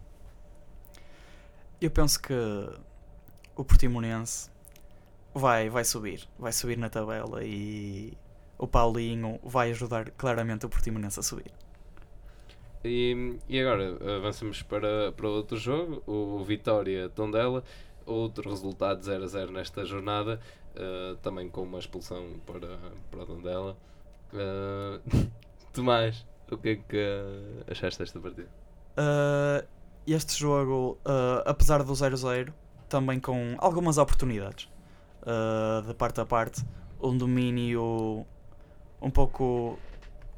eu 1.81 1.89
penso 1.89 2.21
que 2.21 2.33
o 3.55 3.63
Portimonense 3.63 4.51
vai, 5.33 5.69
vai 5.69 5.83
subir, 5.83 6.27
vai 6.37 6.51
subir 6.51 6.77
na 6.77 6.89
tabela 6.89 7.43
e 7.43 8.13
o 8.57 8.67
Paulinho 8.67 9.39
vai 9.43 9.71
ajudar 9.71 10.11
claramente 10.11 10.65
o 10.65 10.69
Portimonense 10.69 11.19
a 11.19 11.23
subir. 11.23 11.51
E, 12.83 13.37
e 13.49 13.59
agora 13.59 13.97
avançamos 14.17 14.61
para, 14.61 15.11
para 15.11 15.27
outro 15.27 15.57
jogo, 15.57 16.03
o 16.05 16.43
Vitória 16.43 17.09
Tondela, 17.09 17.63
outro 18.05 18.49
resultado 18.49 19.03
0 19.03 19.23
a 19.23 19.27
0 19.27 19.51
nesta 19.51 19.85
jornada, 19.85 20.39
uh, 20.75 21.15
também 21.17 21.49
com 21.49 21.63
uma 21.63 21.79
expulsão 21.79 22.39
para, 22.45 22.77
para 23.09 23.25
Tondela. 23.25 23.77
Uh, 24.33 25.29
Tomás, 25.73 26.25
o 26.51 26.57
que 26.57 26.69
é 26.69 26.75
que 26.75 27.07
achaste 27.69 27.99
desta 27.99 28.19
partida? 28.19 28.49
Uh, 28.97 29.65
este 30.05 30.37
jogo, 30.37 30.97
apesar 31.45 31.83
do 31.83 31.93
0-0, 31.93 32.51
também 32.89 33.19
com 33.19 33.55
algumas 33.59 33.97
oportunidades 33.97 34.67
de 35.87 35.93
parte 35.93 36.19
a 36.19 36.25
parte, 36.25 36.65
um 36.99 37.15
domínio 37.15 38.25
um 38.99 39.09
pouco 39.09 39.77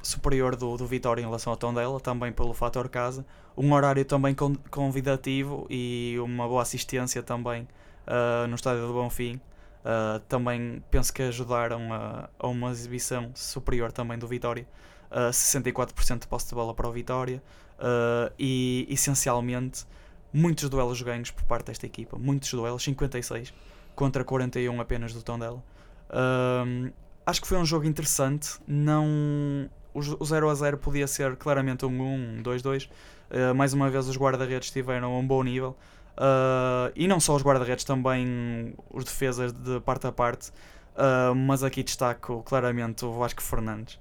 superior 0.02 0.54
do, 0.56 0.76
do 0.76 0.86
Vitória 0.86 1.22
em 1.22 1.24
relação 1.24 1.52
ao 1.52 1.56
Tondela, 1.56 1.98
também 2.00 2.32
pelo 2.32 2.52
fator 2.52 2.88
casa, 2.88 3.24
um 3.56 3.72
horário 3.72 4.04
também 4.04 4.34
convidativo 4.70 5.66
e 5.70 6.16
uma 6.18 6.46
boa 6.46 6.62
assistência 6.62 7.22
também 7.22 7.66
uh, 8.06 8.46
no 8.48 8.54
estádio 8.54 8.86
do 8.86 8.92
Bonfim. 8.92 9.40
Uh, 9.84 10.18
também 10.20 10.82
penso 10.90 11.12
que 11.12 11.22
ajudaram 11.22 11.92
a, 11.92 12.30
a, 12.38 12.48
uma 12.48 12.70
exibição 12.70 13.30
superior 13.34 13.92
também 13.92 14.18
do 14.18 14.26
Vitória. 14.26 14.66
Uh, 15.10 15.30
64% 15.30 16.20
de 16.20 16.26
posse 16.26 16.48
de 16.48 16.54
bola 16.54 16.74
para 16.74 16.88
o 16.88 16.92
Vitória, 16.92 17.42
Uh, 17.74 18.30
e 18.38 18.86
essencialmente 18.88 19.84
muitos 20.32 20.68
duelos 20.68 21.02
ganhos 21.02 21.30
por 21.30 21.44
parte 21.44 21.66
desta 21.66 21.86
equipa. 21.86 22.16
Muitos 22.16 22.50
duelos, 22.50 22.82
56 22.82 23.52
contra 23.94 24.24
41 24.24 24.80
apenas 24.80 25.12
do 25.12 25.22
Tondela. 25.22 25.62
Uh, 26.08 26.92
acho 27.26 27.40
que 27.40 27.48
foi 27.48 27.58
um 27.58 27.64
jogo 27.64 27.84
interessante. 27.84 28.58
Não 28.66 29.68
o 29.92 30.24
0 30.24 30.48
a 30.48 30.54
0 30.54 30.78
podia 30.78 31.06
ser 31.06 31.36
claramente 31.36 31.84
um 31.84 31.88
1, 31.88 32.38
um 32.38 32.42
2-2. 32.42 32.88
Uh, 33.30 33.54
mais 33.54 33.72
uma 33.72 33.90
vez 33.90 34.08
os 34.08 34.16
guarda-redes 34.16 34.68
estiveram 34.68 35.12
a 35.12 35.18
um 35.18 35.26
bom 35.26 35.42
nível. 35.42 35.76
Uh, 36.16 36.92
e 36.94 37.08
não 37.08 37.18
só 37.18 37.34
os 37.34 37.42
guarda-redes, 37.42 37.84
também 37.84 38.74
os 38.90 39.04
defesas 39.04 39.52
de 39.52 39.80
parte 39.80 40.06
a 40.06 40.12
parte. 40.12 40.50
Uh, 40.94 41.34
mas 41.34 41.64
aqui 41.64 41.82
destaco 41.82 42.42
claramente 42.44 43.04
o 43.04 43.12
Vasco 43.12 43.42
Fernandes 43.42 43.98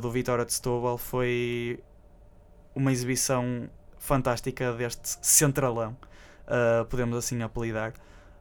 do 0.00 0.10
Vitória 0.10 0.44
de 0.44 0.52
Setúbal. 0.52 0.96
Foi 0.96 1.82
uma 2.74 2.92
exibição 2.92 3.68
fantástica 3.98 4.72
deste 4.72 5.18
centralão, 5.22 5.96
uh, 6.46 6.84
podemos 6.86 7.16
assim 7.16 7.40
apelidar. 7.42 7.92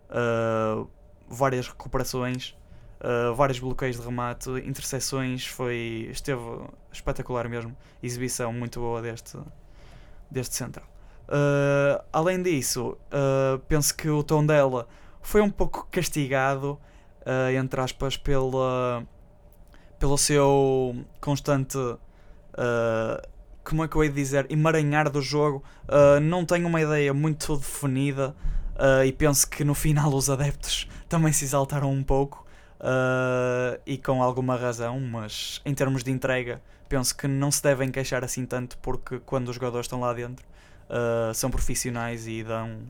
Uh, 0.09 0.89
várias 1.27 1.67
recuperações, 1.67 2.55
uh, 3.01 3.35
vários 3.35 3.59
bloqueios 3.59 3.97
de 3.97 4.01
remate, 4.01 4.49
interseções, 4.65 5.45
foi, 5.45 6.09
esteve 6.11 6.41
espetacular 6.91 7.47
mesmo. 7.47 7.75
Exibição 8.01 8.51
muito 8.53 8.79
boa 8.79 9.01
deste, 9.01 9.37
deste 10.31 10.55
central. 10.55 10.87
Além 12.11 12.41
disso, 12.41 12.97
penso 13.67 13.95
que 13.95 14.09
o 14.09 14.23
tom 14.23 14.45
dela 14.45 14.87
foi 15.21 15.41
um 15.41 15.49
pouco 15.49 15.87
castigado, 15.91 16.79
entre 17.57 17.81
aspas, 17.81 18.17
pela, 18.17 19.03
pelo 19.99 20.17
seu 20.17 20.95
constante 21.21 21.77
como 23.69 23.83
é 23.83 23.87
que 23.87 23.95
eu 23.95 24.01
de 24.01 24.09
dizer, 24.09 24.47
emaranhar 24.49 25.09
do 25.11 25.21
jogo. 25.21 25.63
Uh, 25.87 26.19
não 26.19 26.43
tenho 26.43 26.67
uma 26.67 26.81
ideia 26.81 27.13
muito 27.13 27.55
definida 27.55 28.35
uh, 28.75 29.05
e 29.05 29.11
penso 29.11 29.47
que 29.47 29.63
no 29.63 29.75
final 29.75 30.13
os 30.13 30.29
adeptos 30.29 30.89
também 31.07 31.31
se 31.31 31.45
exaltaram 31.45 31.91
um 31.91 32.03
pouco 32.03 32.45
uh, 32.79 33.79
e 33.85 33.97
com 33.97 34.23
alguma 34.23 34.55
razão, 34.55 34.99
mas 34.99 35.61
em 35.63 35.73
termos 35.75 36.03
de 36.03 36.11
entrega, 36.11 36.61
penso 36.87 37.15
que 37.15 37.27
não 37.27 37.51
se 37.51 37.61
devem 37.61 37.91
queixar 37.91 38.23
assim 38.23 38.43
tanto 38.43 38.75
porque 38.79 39.19
quando 39.19 39.49
os 39.49 39.55
jogadores 39.55 39.85
estão 39.85 39.99
lá 39.99 40.13
dentro 40.13 40.43
são 41.33 41.49
profissionais 41.49 42.27
e 42.27 42.43
dão 42.43 42.81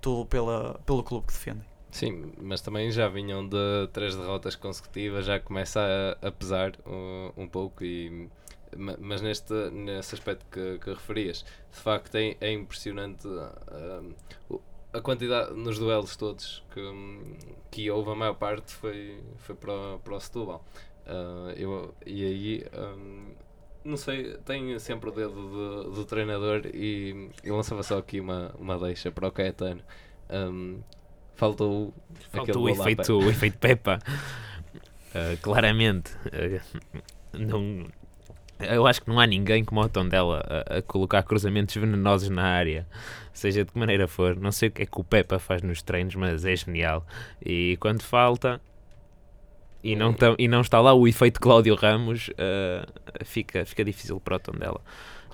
tudo 0.00 0.26
pela, 0.26 0.80
pelo 0.86 1.02
clube 1.02 1.26
que 1.26 1.32
defendem. 1.32 1.64
Sim, 1.90 2.32
mas 2.40 2.60
também 2.60 2.90
já 2.90 3.08
vinham 3.08 3.46
de 3.46 3.88
três 3.92 4.14
derrotas 4.14 4.54
consecutivas, 4.54 5.26
já 5.26 5.40
começa 5.40 5.80
a, 5.80 6.28
a 6.28 6.30
pesar 6.30 6.72
um, 6.86 7.32
um 7.36 7.48
pouco 7.48 7.84
e 7.84 8.28
mas 8.76 9.20
neste, 9.20 9.52
nesse 9.70 10.14
aspecto 10.14 10.46
que, 10.50 10.78
que 10.78 10.90
referias, 10.90 11.44
de 11.72 11.78
facto 11.78 12.14
é, 12.14 12.36
é 12.40 12.52
impressionante 12.52 13.26
uh, 13.26 14.60
a 14.92 15.00
quantidade 15.00 15.54
nos 15.54 15.78
duelos 15.78 16.16
todos 16.16 16.62
que, 16.72 16.80
que 17.70 17.90
houve, 17.90 18.10
a 18.10 18.14
maior 18.14 18.34
parte 18.34 18.72
foi, 18.72 19.22
foi 19.38 19.54
para, 19.54 19.98
para 19.98 20.14
o 20.14 20.20
Setúbal. 20.20 20.64
Uh, 21.06 21.50
eu, 21.56 21.94
e 22.04 22.24
aí, 22.24 22.66
um, 22.74 23.32
não 23.84 23.96
sei, 23.96 24.36
tenho 24.44 24.78
sempre 24.78 25.08
o 25.08 25.12
dedo 25.12 25.32
do, 25.32 25.90
do 25.92 26.04
treinador 26.04 26.62
e, 26.72 27.30
e 27.42 27.50
lançava 27.50 27.82
só 27.82 27.98
aqui 27.98 28.20
uma, 28.20 28.54
uma 28.58 28.78
deixa 28.78 29.10
para 29.10 29.28
o 29.28 29.32
Caetano. 29.32 29.80
Um, 30.30 30.80
faltou, 31.34 31.94
faltou 32.30 32.62
o 32.62 32.68
efeito, 32.68 33.18
o 33.18 33.30
efeito 33.30 33.58
Peppa. 33.58 33.98
Uh, 35.10 35.36
claramente, 35.42 36.12
não 37.32 37.86
eu 38.60 38.86
acho 38.86 39.02
que 39.02 39.08
não 39.08 39.18
há 39.18 39.26
ninguém 39.26 39.64
como 39.64 39.80
o 39.80 39.88
Tondela 39.88 40.44
a, 40.46 40.78
a 40.78 40.82
colocar 40.82 41.22
cruzamentos 41.22 41.74
venenosos 41.74 42.28
na 42.28 42.44
área, 42.44 42.86
seja 43.32 43.64
de 43.64 43.72
que 43.72 43.78
maneira 43.78 44.06
for. 44.06 44.36
Não 44.36 44.52
sei 44.52 44.68
o 44.68 44.72
que 44.72 44.82
é 44.82 44.86
que 44.86 45.00
o 45.00 45.04
Pepa 45.04 45.38
faz 45.38 45.62
nos 45.62 45.82
treinos, 45.82 46.14
mas 46.14 46.44
é 46.44 46.54
genial. 46.54 47.06
E 47.44 47.76
quando 47.80 48.02
falta 48.02 48.60
e 49.82 49.96
não, 49.96 50.14
e 50.38 50.48
não 50.48 50.60
está 50.60 50.80
lá 50.80 50.92
o 50.92 51.06
efeito 51.08 51.40
Cláudio 51.40 51.74
Ramos, 51.74 52.28
uh, 52.28 53.24
fica, 53.24 53.64
fica 53.64 53.84
difícil 53.84 54.20
para 54.20 54.36
o 54.36 54.38
Tondela. 54.38 54.80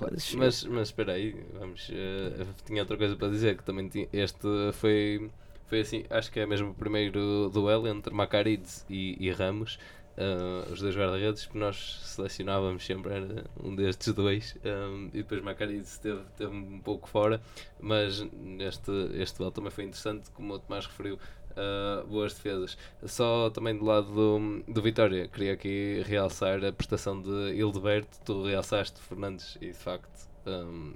Mas, 0.00 0.34
mas, 0.34 0.64
mas 0.64 0.88
espera 0.88 1.12
aí, 1.12 1.34
vamos, 1.58 1.88
uh, 1.88 2.46
tinha 2.64 2.82
outra 2.82 2.96
coisa 2.96 3.16
para 3.16 3.28
dizer, 3.28 3.56
que 3.56 3.64
também 3.64 3.88
tinha, 3.88 4.08
este 4.12 4.46
foi, 4.74 5.30
foi 5.66 5.80
assim, 5.80 6.04
acho 6.10 6.30
que 6.30 6.38
é 6.38 6.46
mesmo 6.46 6.70
o 6.70 6.74
primeiro 6.74 7.50
duelo 7.52 7.88
entre 7.88 8.12
Macarides 8.12 8.84
e, 8.90 9.16
e 9.18 9.30
Ramos, 9.30 9.78
uh, 10.16 10.72
os 10.72 10.80
dois 10.80 10.96
guarda-redes 10.96 11.46
que 11.46 11.56
nós 11.56 12.00
selecionávamos 12.02 12.84
sempre 12.84 13.14
era 13.14 13.44
um 13.62 13.74
destes 13.74 14.12
dois 14.12 14.56
um, 14.64 15.06
e 15.08 15.18
depois 15.18 15.42
Macariz 15.42 15.92
esteve, 15.92 16.20
esteve 16.30 16.54
um 16.54 16.80
pouco 16.80 17.08
fora 17.08 17.40
mas 17.80 18.20
neste 18.32 18.90
este 19.14 19.38
duelo 19.38 19.52
também 19.52 19.70
foi 19.70 19.84
interessante 19.84 20.30
como 20.30 20.54
o 20.54 20.58
Tomás 20.58 20.86
referiu 20.86 21.18
Uh, 21.56 22.06
boas 22.06 22.34
defesas. 22.34 22.76
Só 23.06 23.48
também 23.48 23.76
do 23.76 23.84
lado 23.84 24.12
do, 24.12 24.62
do 24.70 24.82
Vitória, 24.82 25.26
queria 25.26 25.54
aqui 25.54 26.02
realçar 26.04 26.62
a 26.62 26.70
prestação 26.70 27.20
de 27.20 27.54
Hildeberto. 27.54 28.18
Tu 28.24 28.44
realçaste 28.44 29.00
Fernandes 29.00 29.56
e 29.60 29.68
de 29.68 29.78
facto 29.78 30.28
um, 30.46 30.92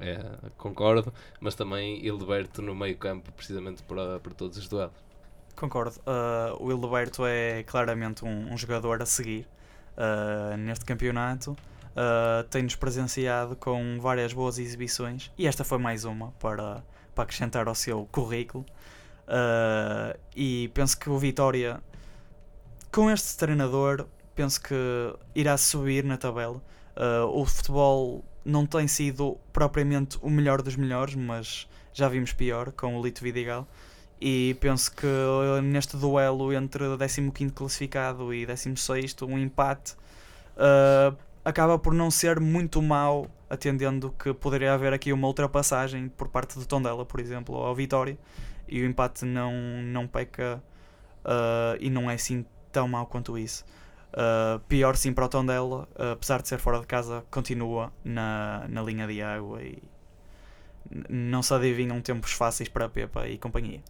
é, 0.00 0.50
concordo, 0.58 1.12
mas 1.40 1.54
também 1.54 2.04
Hildeberto 2.04 2.60
no 2.60 2.74
meio 2.74 2.96
campo, 2.96 3.32
precisamente 3.32 3.82
para, 3.82 4.20
para 4.20 4.34
todos 4.34 4.58
os 4.58 4.68
duelos. 4.68 4.94
Concordo. 5.56 5.98
Uh, 6.00 6.62
o 6.62 6.70
Hildeberto 6.70 7.24
é 7.24 7.62
claramente 7.62 8.24
um, 8.24 8.52
um 8.52 8.58
jogador 8.58 9.00
a 9.00 9.06
seguir 9.06 9.48
uh, 9.96 10.56
neste 10.56 10.84
campeonato. 10.84 11.52
Uh, 11.52 12.42
Tem-nos 12.50 12.74
presenciado 12.74 13.54
com 13.56 13.98
várias 14.00 14.32
boas 14.32 14.58
exibições 14.58 15.30
e 15.38 15.46
esta 15.46 15.62
foi 15.62 15.78
mais 15.78 16.04
uma 16.04 16.32
para, 16.40 16.82
para 17.14 17.24
acrescentar 17.24 17.68
ao 17.68 17.74
seu 17.74 18.06
currículo. 18.10 18.66
Uh, 19.28 20.18
e 20.36 20.68
penso 20.74 20.98
que 20.98 21.08
o 21.08 21.18
Vitória, 21.18 21.80
com 22.92 23.10
este 23.10 23.36
treinador, 23.36 24.06
penso 24.34 24.60
que 24.60 24.74
irá 25.34 25.56
subir 25.56 26.04
na 26.04 26.16
tabela. 26.16 26.60
Uh, 26.96 27.26
o 27.32 27.44
futebol 27.44 28.24
não 28.44 28.66
tem 28.66 28.86
sido 28.86 29.38
propriamente 29.52 30.18
o 30.20 30.28
melhor 30.28 30.60
dos 30.60 30.76
melhores, 30.76 31.14
mas 31.14 31.66
já 31.92 32.08
vimos 32.08 32.32
pior 32.32 32.72
com 32.72 32.98
o 32.98 33.02
Lito 33.02 33.22
Vidigal. 33.22 33.66
E 34.20 34.56
penso 34.60 34.94
que 34.94 35.06
neste 35.62 35.96
duelo 35.96 36.52
entre 36.52 36.84
15 36.96 37.52
classificado 37.52 38.32
e 38.32 38.46
16, 38.46 39.16
um 39.22 39.38
empate 39.38 39.94
uh, 40.56 41.16
acaba 41.44 41.78
por 41.78 41.92
não 41.92 42.10
ser 42.10 42.40
muito 42.40 42.80
mau, 42.80 43.26
atendendo 43.50 44.14
que 44.18 44.32
poderia 44.32 44.72
haver 44.72 44.92
aqui 44.92 45.12
uma 45.12 45.26
ultrapassagem 45.26 46.08
por 46.08 46.28
parte 46.28 46.58
do 46.58 46.64
Tondela, 46.64 47.04
por 47.04 47.20
exemplo, 47.20 47.54
ou 47.54 47.66
ao 47.66 47.74
Vitória 47.74 48.16
e 48.68 48.82
o 48.82 48.86
empate 48.86 49.24
não, 49.24 49.52
não 49.82 50.06
peca 50.06 50.62
uh, 51.24 51.76
e 51.80 51.90
não 51.90 52.10
é 52.10 52.14
assim 52.14 52.44
tão 52.72 52.88
mau 52.88 53.06
quanto 53.06 53.38
isso. 53.38 53.64
Uh, 54.12 54.60
pior 54.68 54.96
sim 54.96 55.12
para 55.12 55.26
o 55.26 55.28
Tondela, 55.28 55.88
uh, 55.98 56.12
apesar 56.12 56.40
de 56.40 56.48
ser 56.48 56.58
fora 56.58 56.78
de 56.80 56.86
casa, 56.86 57.24
continua 57.30 57.92
na, 58.04 58.64
na 58.68 58.82
linha 58.82 59.06
de 59.06 59.20
água 59.20 59.62
e 59.62 59.82
não 61.08 61.42
se 61.42 61.52
adivinham 61.52 62.00
tempos 62.00 62.32
fáceis 62.32 62.68
para 62.68 62.88
Pepa 62.88 63.26
e 63.26 63.38
companhia. 63.38 63.80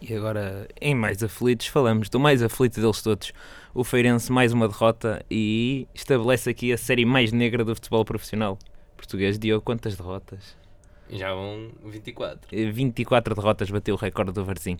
E 0.00 0.16
agora, 0.16 0.66
em 0.80 0.96
mais 0.96 1.22
aflitos, 1.22 1.68
falamos 1.68 2.08
do 2.08 2.18
mais 2.18 2.42
aflito 2.42 2.80
deles 2.80 3.00
todos. 3.02 3.32
O 3.72 3.84
Feirense, 3.84 4.32
mais 4.32 4.52
uma 4.52 4.66
derrota 4.66 5.24
e 5.30 5.86
estabelece 5.94 6.50
aqui 6.50 6.72
a 6.72 6.76
série 6.76 7.04
mais 7.04 7.30
negra 7.30 7.64
do 7.64 7.72
futebol 7.72 8.04
profissional 8.04 8.58
português. 8.96 9.38
Diogo, 9.38 9.62
quantas 9.64 9.96
derrotas? 9.96 10.56
Já 11.12 11.32
vão 11.32 11.70
24. 11.84 12.48
24 12.72 13.34
derrotas 13.34 13.70
bateu 13.70 13.94
o 13.94 13.98
recorde 13.98 14.32
do 14.32 14.44
Varzim. 14.44 14.78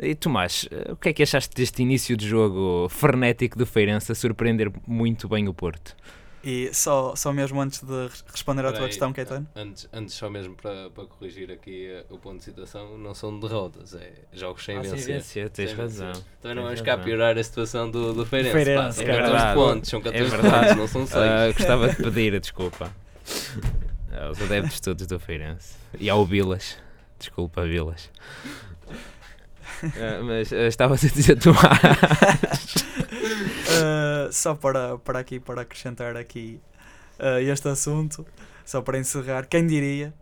E 0.00 0.14
Tomás, 0.14 0.68
o 0.90 0.96
que 0.96 1.08
é 1.08 1.12
que 1.12 1.22
achaste 1.22 1.54
deste 1.54 1.82
início 1.82 2.16
de 2.16 2.26
jogo 2.26 2.88
frenético 2.88 3.58
do 3.58 3.66
Feirense 3.66 4.12
a 4.12 4.14
surpreender 4.14 4.70
muito 4.86 5.28
bem 5.28 5.48
o 5.48 5.54
Porto? 5.54 5.96
E 6.42 6.72
só, 6.72 7.16
só 7.16 7.32
mesmo 7.32 7.60
antes 7.60 7.82
de 7.82 8.08
responder 8.30 8.64
à 8.64 8.72
tua 8.72 8.86
questão, 8.86 9.12
Caetano? 9.12 9.46
Antes, 9.56 9.88
antes 9.92 10.14
só 10.14 10.30
mesmo 10.30 10.54
para, 10.54 10.88
para 10.90 11.04
corrigir 11.04 11.50
aqui 11.50 11.90
uh, 12.08 12.14
o 12.14 12.18
ponto 12.18 12.38
de 12.38 12.44
citação, 12.44 12.96
não 12.96 13.12
são 13.12 13.38
derrotas, 13.40 13.94
é 13.94 14.12
jogos 14.32 14.64
sem 14.64 14.78
ah, 14.78 14.82
vencer. 14.82 14.98
Sem 14.98 15.14
vencer, 15.14 15.50
tens 15.50 15.70
sem 15.70 15.78
razão. 15.78 16.06
Vencer. 16.06 16.24
Também 16.40 16.54
não 16.54 16.62
vamos 16.62 16.80
cá 16.80 16.96
piorar 16.96 17.36
a 17.36 17.42
situação 17.42 17.90
do, 17.90 18.14
do 18.14 18.24
Feirense. 18.24 18.52
Feirense 18.52 18.76
pá, 18.76 18.92
são 18.92 19.04
14 19.04 19.54
pontos, 19.54 19.90
são 19.90 20.00
14 20.00 20.34
é 20.34 20.38
pontos, 20.38 20.76
não 20.76 20.88
são 20.88 21.06
6. 21.06 21.12
Uh, 21.12 21.18
ah, 21.18 21.52
gostava 21.52 21.88
de 21.88 21.96
pedir 21.96 22.34
a 22.36 22.38
desculpa 22.38 22.92
aos 24.20 24.40
adeptos 24.40 24.80
todos 24.80 25.06
do 25.06 25.18
Feirense. 25.18 25.74
E 25.98 26.10
ao 26.10 26.24
Vilas. 26.24 26.76
Desculpa, 27.18 27.64
Vilas. 27.64 28.10
Uh, 29.82 30.24
mas 30.24 30.50
uh, 30.50 30.56
estavas 30.66 31.04
a 31.04 31.08
dizer 31.08 31.38
tu 31.38 31.50
uh, 31.54 31.54
Só 34.32 34.54
para, 34.54 34.98
para 34.98 35.20
aqui, 35.20 35.38
para 35.38 35.62
acrescentar 35.62 36.16
aqui 36.16 36.60
uh, 37.18 37.38
este 37.38 37.68
assunto, 37.68 38.26
só 38.64 38.82
para 38.82 38.98
encerrar, 38.98 39.46
quem 39.46 39.66
diria 39.66 40.12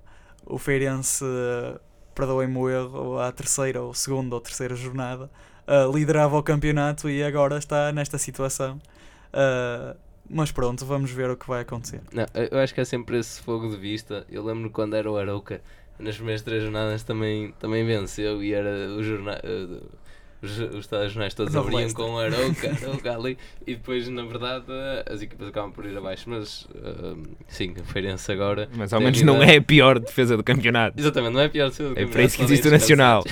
o 0.45 0.59
Feirense, 0.59 1.25
uh, 1.25 1.81
perdoem-me 2.15 2.59
o 2.59 2.69
erro, 2.69 3.19
a 3.19 3.33
terceira 3.33 3.81
ou 3.83 3.95
segunda 3.95 4.35
ou 4.35 4.41
terceira 4.41 4.77
jornada, 4.77 5.31
liderava 5.93 6.39
o 6.39 6.43
campeonato 6.43 7.11
e 7.11 7.25
agora 7.25 7.59
está 7.59 7.91
nesta 7.93 8.19
situação. 8.19 8.81
Mas 10.29 10.51
pronto, 10.53 10.85
vamos 10.85 11.11
ver 11.11 11.31
o 11.31 11.37
que 11.37 11.47
vai 11.47 11.63
acontecer. 11.63 12.01
Não, 12.13 12.27
eu 12.51 12.59
acho 12.59 12.75
que 12.75 12.81
é 12.81 12.85
sempre 12.85 13.19
esse 13.19 13.41
fogo 13.41 13.69
de 13.69 13.77
vista. 13.77 14.27
Eu 14.31 14.45
lembro 14.45 14.71
quando 14.71 14.95
era 14.97 15.11
o 15.11 15.17
Arauca, 15.17 15.61
nas 15.99 16.17
primeiras 16.17 16.43
três 16.43 16.63
jornadas 16.63 17.03
também, 17.03 17.53
também 17.59 17.85
venceu 17.87 18.43
e 18.43 18.53
era 18.53 18.89
o 18.97 19.03
jornal. 19.03 19.37
Uh, 19.45 19.87
os, 20.43 20.59
os 20.59 20.87
telejornais 20.87 21.35
todos 21.35 21.55
abriam 21.57 21.91
com 21.93 22.15
o 22.15 22.19
Arauca, 22.19 22.71
Arauca 22.83 23.15
ali 23.15 23.39
e 23.67 23.75
depois 23.75 24.09
na 24.09 24.23
verdade 24.25 24.67
as 25.11 25.23
equipas 25.23 25.49
acabam 25.49 25.73
por 25.73 25.87
ir 25.87 25.97
abaixo 25.97 26.29
mas 26.29 26.63
uh, 26.65 27.23
sim, 27.49 27.75
a 27.81 27.85
Feirense 27.85 28.31
agora 28.33 28.69
mas 28.75 28.93
ao 28.93 29.01
menos 29.01 29.23
não 29.23 29.43
é 29.43 29.57
a 29.57 29.63
pior 29.63 29.99
defesa 29.99 30.37
do 30.37 30.45
campeonato 30.45 31.01
exatamente, 31.01 31.33
não 31.33 31.41
é 31.41 31.47
a 31.47 31.51
pior 31.51 31.71
defesa 31.71 31.95
do 31.95 31.99
é 31.99 32.07
para 32.07 32.23
isso 32.23 32.37
que 32.37 32.45
existe 32.45 32.69
o 32.69 32.71
Nacional 32.71 33.23
uh, 33.23 33.25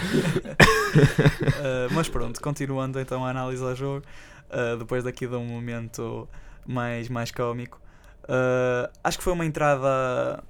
mas 1.92 2.09
pronto, 2.09 2.40
continuando 2.40 2.98
então 2.98 3.24
a 3.24 3.30
análise 3.30 3.62
ao 3.62 3.74
jogo 3.74 4.04
uh, 4.50 4.76
depois 4.78 5.04
daqui 5.04 5.26
de 5.26 5.37
um 5.37 5.44
momento 5.44 6.28
mais, 6.66 7.09
mais 7.09 7.31
cómico. 7.31 7.81
Uh, 8.24 8.90
acho 9.03 9.18
que 9.18 9.24
foi 9.24 9.33
uma 9.33 9.44
entrada 9.44 10.42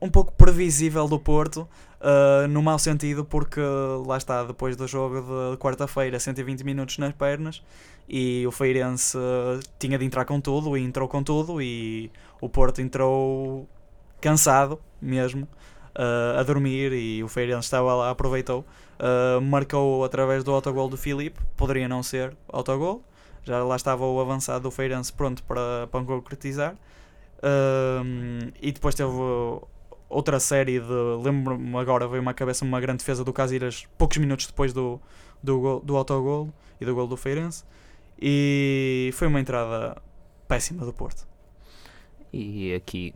um 0.00 0.10
pouco 0.10 0.32
previsível 0.32 1.06
do 1.06 1.18
Porto, 1.18 1.68
uh, 2.00 2.48
no 2.48 2.60
mau 2.60 2.78
sentido, 2.78 3.24
porque 3.24 3.60
lá 4.04 4.16
está, 4.16 4.42
depois 4.42 4.74
do 4.74 4.88
jogo 4.88 5.20
de 5.52 5.56
quarta-feira, 5.58 6.18
120 6.18 6.64
minutos 6.64 6.98
nas 6.98 7.12
pernas, 7.12 7.62
e 8.08 8.44
o 8.46 8.50
Feirense 8.50 9.16
tinha 9.78 9.96
de 9.96 10.04
entrar 10.04 10.24
com 10.24 10.40
tudo, 10.40 10.76
e 10.76 10.82
entrou 10.82 11.06
com 11.06 11.22
tudo, 11.22 11.62
e 11.62 12.10
o 12.40 12.48
Porto 12.48 12.80
entrou 12.80 13.68
cansado 14.20 14.80
mesmo, 15.00 15.46
uh, 15.96 16.40
a 16.40 16.42
dormir, 16.42 16.92
e 16.92 17.22
o 17.22 17.28
Feirense 17.28 17.66
estava 17.66 17.94
lá, 17.94 18.10
aproveitou, 18.10 18.64
marcou 19.42 20.04
através 20.04 20.44
do 20.44 20.52
autogol 20.52 20.88
do 20.88 20.96
Filipe, 20.96 21.40
poderia 21.56 21.88
não 21.88 22.02
ser 22.04 22.36
autogol, 22.48 23.02
já 23.44 23.62
lá 23.64 23.76
estava 23.76 24.04
o 24.04 24.20
avançado 24.20 24.62
do 24.62 24.70
Feirense 24.70 25.12
pronto 25.12 25.42
para, 25.42 25.86
para 25.90 26.04
concretizar. 26.04 26.76
Um, 27.42 28.50
e 28.60 28.70
depois 28.70 28.94
teve 28.94 29.10
outra 30.08 30.38
série 30.38 30.78
de. 30.78 31.22
Lembro-me 31.22 31.76
agora, 31.76 32.06
veio 32.06 32.22
uma 32.22 32.34
cabeça 32.34 32.64
uma 32.64 32.80
grande 32.80 32.98
defesa 32.98 33.24
do 33.24 33.32
Casiras 33.32 33.86
poucos 33.98 34.18
minutos 34.18 34.46
depois 34.46 34.72
do, 34.72 35.00
do, 35.42 35.80
do 35.80 35.96
autogol 35.96 36.52
e 36.80 36.84
do 36.84 36.94
gol 36.94 37.06
do 37.06 37.16
Feirense. 37.16 37.64
E 38.20 39.10
foi 39.14 39.26
uma 39.26 39.40
entrada 39.40 40.00
péssima 40.46 40.84
do 40.84 40.92
Porto. 40.92 41.26
E 42.32 42.72
aqui 42.74 43.12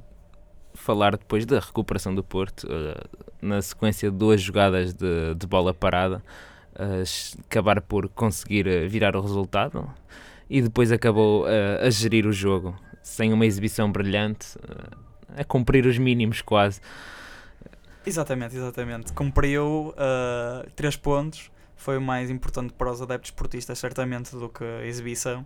falar 0.74 1.16
depois 1.16 1.46
da 1.46 1.60
recuperação 1.60 2.14
do 2.14 2.22
Porto, 2.22 2.64
uh, 2.64 3.26
na 3.40 3.62
sequência 3.62 4.10
de 4.10 4.16
duas 4.16 4.42
jogadas 4.42 4.92
de, 4.92 5.34
de 5.34 5.46
bola 5.46 5.72
parada 5.72 6.22
acabar 7.46 7.80
por 7.80 8.08
conseguir 8.08 8.66
eh, 8.66 8.86
virar 8.86 9.16
o 9.16 9.20
resultado 9.20 9.88
e 10.48 10.60
depois 10.62 10.92
acabou 10.92 11.44
uh, 11.44 11.84
a 11.84 11.90
gerir 11.90 12.26
o 12.26 12.32
jogo 12.32 12.78
sem 13.02 13.32
uma 13.32 13.46
exibição 13.46 13.90
brilhante, 13.90 14.56
uh, 14.58 14.96
a 15.36 15.44
cumprir 15.44 15.86
os 15.86 15.98
mínimos 15.98 16.42
quase. 16.42 16.80
Exatamente, 18.04 18.56
exatamente. 18.56 19.12
Cumpriu 19.12 19.94
uh, 19.96 20.70
três 20.76 20.96
pontos, 20.96 21.50
foi 21.76 21.98
o 21.98 22.00
mais 22.00 22.30
importante 22.30 22.72
para 22.72 22.90
os 22.90 23.02
adeptos 23.02 23.30
esportistas, 23.30 23.78
certamente, 23.78 24.34
do 24.36 24.48
que 24.48 24.64
a 24.64 24.86
exibição. 24.86 25.44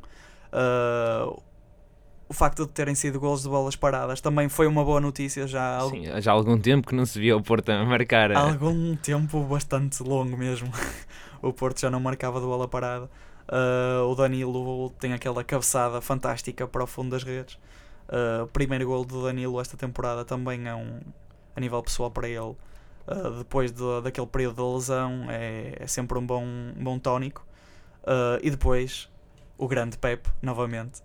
O 2.31 2.33
facto 2.33 2.65
de 2.65 2.71
terem 2.71 2.95
sido 2.95 3.19
gols 3.19 3.43
de 3.43 3.49
bolas 3.49 3.75
paradas 3.75 4.21
também 4.21 4.49
foi 4.49 4.69
uma 4.69 4.85
boa 4.85 5.01
notícia 5.01 5.49
já 5.49 5.79
há, 5.79 5.91
Sim, 5.91 6.05
já 6.21 6.31
há 6.31 6.35
algum 6.35 6.57
tempo 6.57 6.87
que 6.87 6.95
não 6.95 7.05
se 7.05 7.19
via 7.19 7.37
o 7.37 7.43
Porto 7.43 7.69
a 7.71 7.85
marcar. 7.85 8.31
Há 8.31 8.39
algum 8.39 8.95
tempo 8.95 9.43
bastante 9.43 10.01
longo 10.01 10.37
mesmo. 10.37 10.71
o 11.43 11.53
Porto 11.53 11.81
já 11.81 11.91
não 11.91 11.99
marcava 11.99 12.39
de 12.39 12.47
bola 12.47 12.69
parada. 12.69 13.11
Uh, 13.49 14.07
o 14.07 14.15
Danilo 14.15 14.91
tem 14.91 15.13
aquela 15.13 15.43
cabeçada 15.43 16.01
fantástica 16.01 16.69
para 16.69 16.85
o 16.85 16.87
fundo 16.87 17.11
das 17.11 17.25
redes. 17.25 17.59
Uh, 18.07 18.47
primeiro 18.53 18.87
gol 18.87 19.05
do 19.05 19.25
Danilo 19.25 19.61
esta 19.61 19.77
temporada 19.77 20.25
também 20.25 20.69
é 20.69 20.75
um 20.75 21.01
a 21.57 21.61
nível 21.61 21.83
pessoal 21.83 22.13
para 22.13 22.29
ele. 22.29 22.55
Uh, 23.09 23.39
depois 23.39 23.73
de, 23.73 24.03
daquele 24.05 24.29
período 24.29 24.55
de 24.55 24.75
lesão 24.77 25.27
é, 25.29 25.75
é 25.81 25.87
sempre 25.89 26.17
um 26.17 26.25
bom, 26.25 26.45
um 26.45 26.85
bom 26.85 26.97
tónico. 26.97 27.45
E 28.41 28.51
depois 28.51 29.09
o 29.59 29.67
grande 29.67 29.99
Pep 29.99 30.29
novamente 30.41 31.03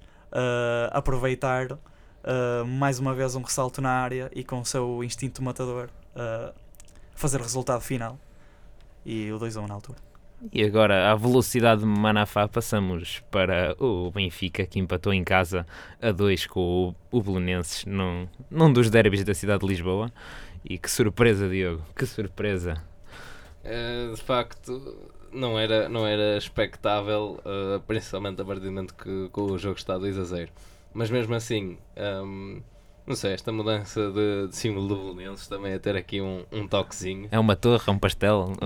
aproveitar 0.92 1.78
uh, 2.26 2.66
mais 2.66 3.00
uma 3.00 3.14
vez 3.14 3.36
um 3.36 3.42
ressalto 3.42 3.82
na 3.82 3.92
área 3.92 4.30
e 4.34 4.44
com 4.44 4.60
o 4.60 4.66
seu 4.66 5.04
instinto 5.04 5.44
matador 5.44 5.90
uh, 6.16 6.54
fazer 7.16 7.40
o 7.40 7.44
resultado 7.44 7.82
final. 7.82 8.20
E 9.06 9.32
o 9.32 9.38
2 9.38 9.56
1 9.56 9.68
na 9.68 9.76
altura. 9.76 10.00
E 10.52 10.64
agora, 10.64 11.12
à 11.12 11.16
velocidade 11.16 11.82
de 11.82 11.88
Manafá, 11.88 12.48
passamos 12.48 13.24
para 13.32 13.76
o 13.80 14.12
Benfica, 14.12 14.66
que 14.66 14.80
empatou 14.80 15.14
em 15.14 15.24
casa 15.24 15.66
a 16.02 16.12
2 16.12 16.48
com 16.48 16.96
o, 17.12 17.18
o 17.18 17.22
Belenenses, 17.22 17.86
num, 17.86 18.28
num 18.50 18.74
dos 18.74 18.90
derbys 18.90 19.24
da 19.24 19.34
cidade 19.34 19.62
de 19.62 19.68
Lisboa. 19.68 20.12
E 20.64 20.78
que 20.78 20.90
surpresa, 20.90 21.48
Diogo, 21.48 21.84
que 21.96 22.06
surpresa! 22.06 22.82
Uh, 23.64 24.16
de 24.16 24.22
facto, 24.22 25.12
não 25.36 25.60
era, 25.60 25.90
não 25.90 26.08
era 26.08 26.38
expectável, 26.38 27.40
uh, 27.46 27.80
principalmente 27.82 28.42
a 28.42 28.46
partir 28.46 28.62
do 28.62 28.72
momento 28.72 28.96
que, 28.96 29.30
que, 29.32 29.40
o 29.40 29.58
jogo 29.58 29.78
está 29.78 29.98
2 29.98 30.18
a 30.18 30.24
0. 30.24 30.52
Mas 30.94 31.10
mesmo 31.10 31.36
assim, 31.36 31.78
um, 32.24 32.62
não 33.06 33.16
sei, 33.16 33.34
esta 33.34 33.52
mudança 33.52 34.12
de, 34.12 34.48
de 34.48 34.56
símbolo 34.56 34.88
do 34.88 35.14
Belenenses 35.14 35.48
também 35.48 35.74
a 35.74 35.80
ter 35.80 35.96
aqui 35.96 36.22
um, 36.22 36.46
um 36.52 36.68
toquezinho. 36.68 37.28
É 37.32 37.38
uma 37.38 37.56
torre, 37.56 37.84
é 37.88 37.92
um 37.92 38.00
pastel. 38.00 38.54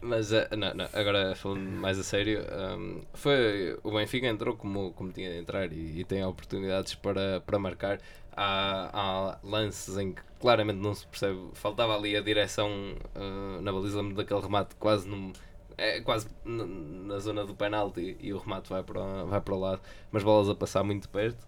Mas 0.00 0.32
uh, 0.32 0.46
não, 0.56 0.74
não, 0.74 0.88
agora 0.92 1.34
falando 1.34 1.60
mais 1.60 1.98
a 1.98 2.02
sério, 2.02 2.40
um, 2.78 3.02
foi, 3.12 3.78
o 3.82 3.90
Benfica 3.90 4.26
entrou 4.26 4.56
como, 4.56 4.92
como 4.92 5.12
tinha 5.12 5.30
de 5.30 5.38
entrar 5.38 5.70
e, 5.72 6.00
e 6.00 6.04
tem 6.04 6.24
oportunidades 6.24 6.94
para, 6.94 7.40
para 7.40 7.58
marcar. 7.58 7.98
Há, 8.36 8.90
há 8.92 9.38
lances 9.42 9.96
em 9.98 10.12
que 10.12 10.22
claramente 10.40 10.78
não 10.78 10.94
se 10.94 11.06
percebe, 11.06 11.38
faltava 11.52 11.94
ali 11.94 12.16
a 12.16 12.20
direção 12.20 12.70
uh, 13.14 13.60
na 13.60 13.72
baliza 13.72 14.02
daquele 14.02 14.40
remate 14.40 14.74
quase 14.76 15.06
no, 15.06 15.32
é 15.76 16.00
quase 16.00 16.28
na 16.44 17.18
zona 17.18 17.44
do 17.44 17.54
penalti 17.54 18.16
e 18.20 18.32
o 18.32 18.38
remate 18.38 18.68
vai 18.68 18.82
para, 18.82 19.24
vai 19.24 19.40
para 19.40 19.54
o 19.54 19.58
lado, 19.58 19.80
mas 20.12 20.22
bolas 20.22 20.48
a 20.48 20.54
passar 20.54 20.82
muito 20.82 21.08
perto. 21.08 21.44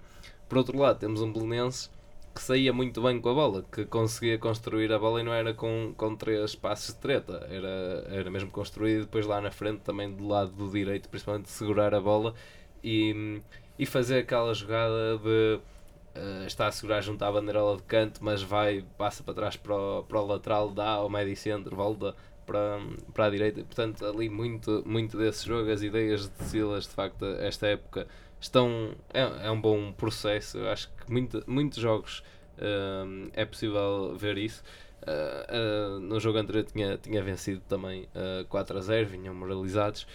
Por 0.48 0.58
outro 0.58 0.78
lado, 0.78 0.98
temos 0.98 1.20
um 1.22 1.32
Belenense 1.32 1.90
que 2.34 2.40
saía 2.40 2.72
muito 2.72 3.02
bem 3.02 3.20
com 3.20 3.28
a 3.28 3.34
bola, 3.34 3.64
que 3.70 3.84
conseguia 3.84 4.38
construir 4.38 4.90
a 4.92 4.98
bola 4.98 5.20
e 5.20 5.22
não 5.22 5.34
era 5.34 5.52
com, 5.52 5.92
com 5.96 6.16
três 6.16 6.54
passos 6.54 6.94
de 6.94 7.00
treta, 7.00 7.46
era, 7.50 8.06
era 8.08 8.30
mesmo 8.30 8.50
construído 8.50 9.02
depois 9.02 9.26
lá 9.26 9.40
na 9.40 9.50
frente, 9.50 9.80
também 9.80 10.10
do 10.10 10.26
lado 10.26 10.50
do 10.52 10.70
direito, 10.70 11.08
principalmente 11.10 11.50
segurar 11.50 11.94
a 11.94 12.00
bola 12.00 12.34
e, 12.82 13.42
e 13.78 13.84
fazer 13.84 14.20
aquela 14.20 14.54
jogada 14.54 15.18
de 15.18 15.60
uh, 16.16 16.46
está 16.46 16.66
a 16.66 16.72
segurar 16.72 17.00
junto 17.00 17.22
à 17.24 17.30
bandeirola 17.32 17.76
de 17.76 17.82
canto, 17.84 18.22
mas 18.22 18.42
vai, 18.42 18.84
passa 18.96 19.22
para 19.22 19.34
trás 19.34 19.56
para 19.56 19.74
o, 19.74 20.02
para 20.04 20.20
o 20.20 20.26
lateral, 20.26 20.70
dá 20.70 20.88
ao 20.90 21.08
médio 21.08 21.36
centro, 21.36 21.74
volta 21.74 22.14
para, 22.46 22.80
para 23.12 23.26
a 23.26 23.30
direita. 23.30 23.62
Portanto, 23.64 24.04
ali 24.04 24.28
muito, 24.28 24.82
muito 24.86 25.16
desse 25.16 25.46
jogo, 25.46 25.70
as 25.70 25.82
ideias 25.82 26.28
de 26.28 26.44
Silas, 26.44 26.84
de 26.84 26.90
facto, 26.90 27.24
esta 27.40 27.66
época 27.66 28.06
estão. 28.40 28.94
É, 29.12 29.46
é 29.46 29.50
um 29.50 29.60
bom 29.60 29.92
processo. 29.92 30.58
Eu 30.58 30.70
acho 30.70 30.90
que 30.90 31.10
muito, 31.10 31.42
muitos 31.46 31.78
jogos 31.78 32.22
uh, 32.58 33.30
é 33.32 33.44
possível 33.44 34.14
ver 34.16 34.38
isso. 34.38 34.62
Uh, 35.02 35.96
uh, 35.96 36.00
no 36.00 36.20
jogo 36.20 36.38
anterior 36.38 36.64
tinha, 36.64 36.96
tinha 36.96 37.20
vencido 37.22 37.60
também 37.68 38.08
uh, 38.14 38.44
4 38.48 38.78
a 38.78 38.80
0, 38.80 39.08
vinham 39.08 39.34
moralizados. 39.34 40.06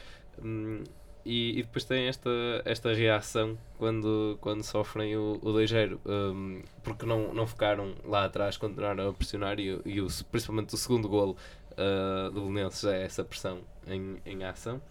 Um, 0.41 0.83
e, 1.27 1.59
e, 1.59 1.63
depois 1.63 1.83
tem 1.83 2.07
esta, 2.07 2.29
esta 2.63 2.93
reação 2.93 3.57
quando, 3.77 4.37
quando 4.39 4.63
sofrem 4.63 5.17
o, 5.17 5.37
o 5.41 5.51
2-0, 5.51 5.99
um, 6.05 6.61
porque 6.81 7.05
não, 7.05 7.33
não 7.33 7.45
ficaram 7.45 7.93
lá 8.05 8.23
atrás, 8.23 8.55
continuaram 8.55 9.09
a 9.09 9.13
pressionar 9.13 9.59
e, 9.59 9.77
e 9.85 9.99
o, 9.99 10.07
principalmente 10.31 10.73
o 10.73 10.77
segundo 10.77 11.09
golo 11.09 11.35
uh, 11.73 12.31
do 12.31 12.45
Belenenses 12.45 12.85
é 12.85 13.03
essa 13.03 13.25
pressão 13.25 13.59
em, 13.85 14.21
em 14.25 14.45
ação. 14.45 14.81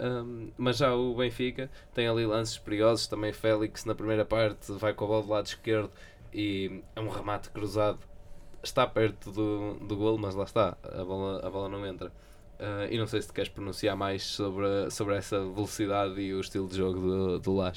Um, 0.00 0.50
mas 0.56 0.78
já 0.78 0.94
o 0.94 1.14
Benfica 1.14 1.70
tem 1.92 2.08
ali 2.08 2.24
lances 2.24 2.56
perigosos, 2.56 3.06
também 3.06 3.34
Félix 3.34 3.84
na 3.84 3.94
primeira 3.94 4.24
parte 4.24 4.72
vai 4.72 4.94
com 4.94 5.04
a 5.04 5.08
bola 5.08 5.22
do 5.22 5.28
lado 5.28 5.46
esquerdo 5.46 5.90
e 6.32 6.82
é 6.94 7.00
um 7.00 7.08
remate 7.10 7.50
cruzado, 7.50 7.98
está 8.62 8.86
perto 8.86 9.30
do, 9.30 9.74
do 9.74 9.94
golo, 9.94 10.18
mas 10.18 10.34
lá 10.34 10.44
está, 10.44 10.76
a 10.82 11.04
bola, 11.04 11.46
a 11.46 11.50
bola 11.50 11.68
não 11.68 11.86
entra. 11.86 12.10
Uh, 12.58 12.90
e 12.90 12.96
não 12.96 13.06
sei 13.06 13.20
se 13.20 13.30
queres 13.30 13.50
pronunciar 13.50 13.94
mais 13.96 14.22
sobre, 14.22 14.90
sobre 14.90 15.14
essa 15.14 15.38
velocidade 15.40 16.18
e 16.20 16.32
o 16.32 16.40
estilo 16.40 16.66
de 16.66 16.76
jogo 16.76 17.00
do, 17.00 17.38
do. 17.38 17.72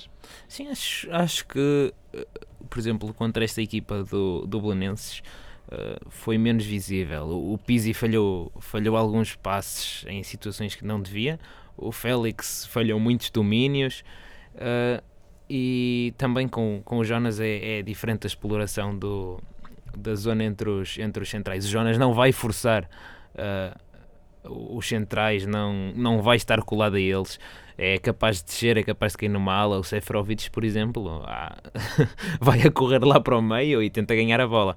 Sim, 0.47 0.69
acho, 0.69 1.11
acho 1.11 1.45
que, 1.47 1.93
eh, 2.13 2.27
por 2.69 2.79
exemplo, 2.79 3.13
contra 3.13 3.43
esta 3.43 3.61
equipa 3.61 4.03
do, 4.05 4.47
do 4.47 4.61
Belenenses 4.61 5.21
uh, 5.67 6.09
foi 6.09 6.37
menos 6.37 6.65
visível. 6.65 7.23
O, 7.23 7.53
o 7.55 7.57
Pizzi 7.57 7.93
falhou, 7.93 8.53
falhou 8.61 8.95
alguns 8.95 9.35
passes 9.35 10.05
em 10.07 10.23
situações 10.23 10.75
que 10.75 10.85
não 10.85 11.01
devia, 11.01 11.37
o 11.75 11.91
Félix 11.91 12.65
falhou 12.65 12.99
muitos 12.99 13.29
domínios. 13.29 14.03
Uh, 14.55 15.03
e 15.49 16.13
também 16.17 16.47
com, 16.47 16.81
com 16.85 16.99
o 16.99 17.03
Jonas 17.03 17.39
é, 17.39 17.79
é 17.79 17.81
diferente 17.81 18.27
a 18.27 18.27
exploração 18.27 18.95
do, 18.95 19.41
da 19.97 20.13
zona 20.13 20.43
entre 20.43 20.69
os, 20.69 20.97
entre 20.99 21.23
os 21.23 21.29
centrais. 21.29 21.65
O 21.65 21.67
Jonas 21.67 21.97
não 21.97 22.13
vai 22.13 22.31
forçar 22.31 22.83
uh, 23.33 23.88
os 24.49 24.87
centrais 24.87 25.45
não, 25.45 25.91
não 25.95 26.21
vai 26.21 26.37
estar 26.37 26.61
colado 26.61 26.95
a 26.95 26.99
eles. 26.99 27.39
É 27.77 27.97
capaz 27.97 28.37
de 28.37 28.45
descer, 28.45 28.77
é 28.77 28.83
capaz 28.83 29.13
de 29.13 29.19
cair 29.19 29.29
numa 29.29 29.53
ala. 29.53 29.79
O 29.79 29.83
Seferovic, 29.83 30.49
por 30.51 30.63
exemplo, 30.63 31.23
ah, 31.25 31.57
vai 32.41 32.61
a 32.61 32.71
correr 32.71 33.03
lá 33.03 33.19
para 33.19 33.37
o 33.37 33.41
meio 33.41 33.81
e 33.81 33.89
tenta 33.89 34.15
ganhar 34.15 34.41
a 34.41 34.47
bola. 34.47 34.75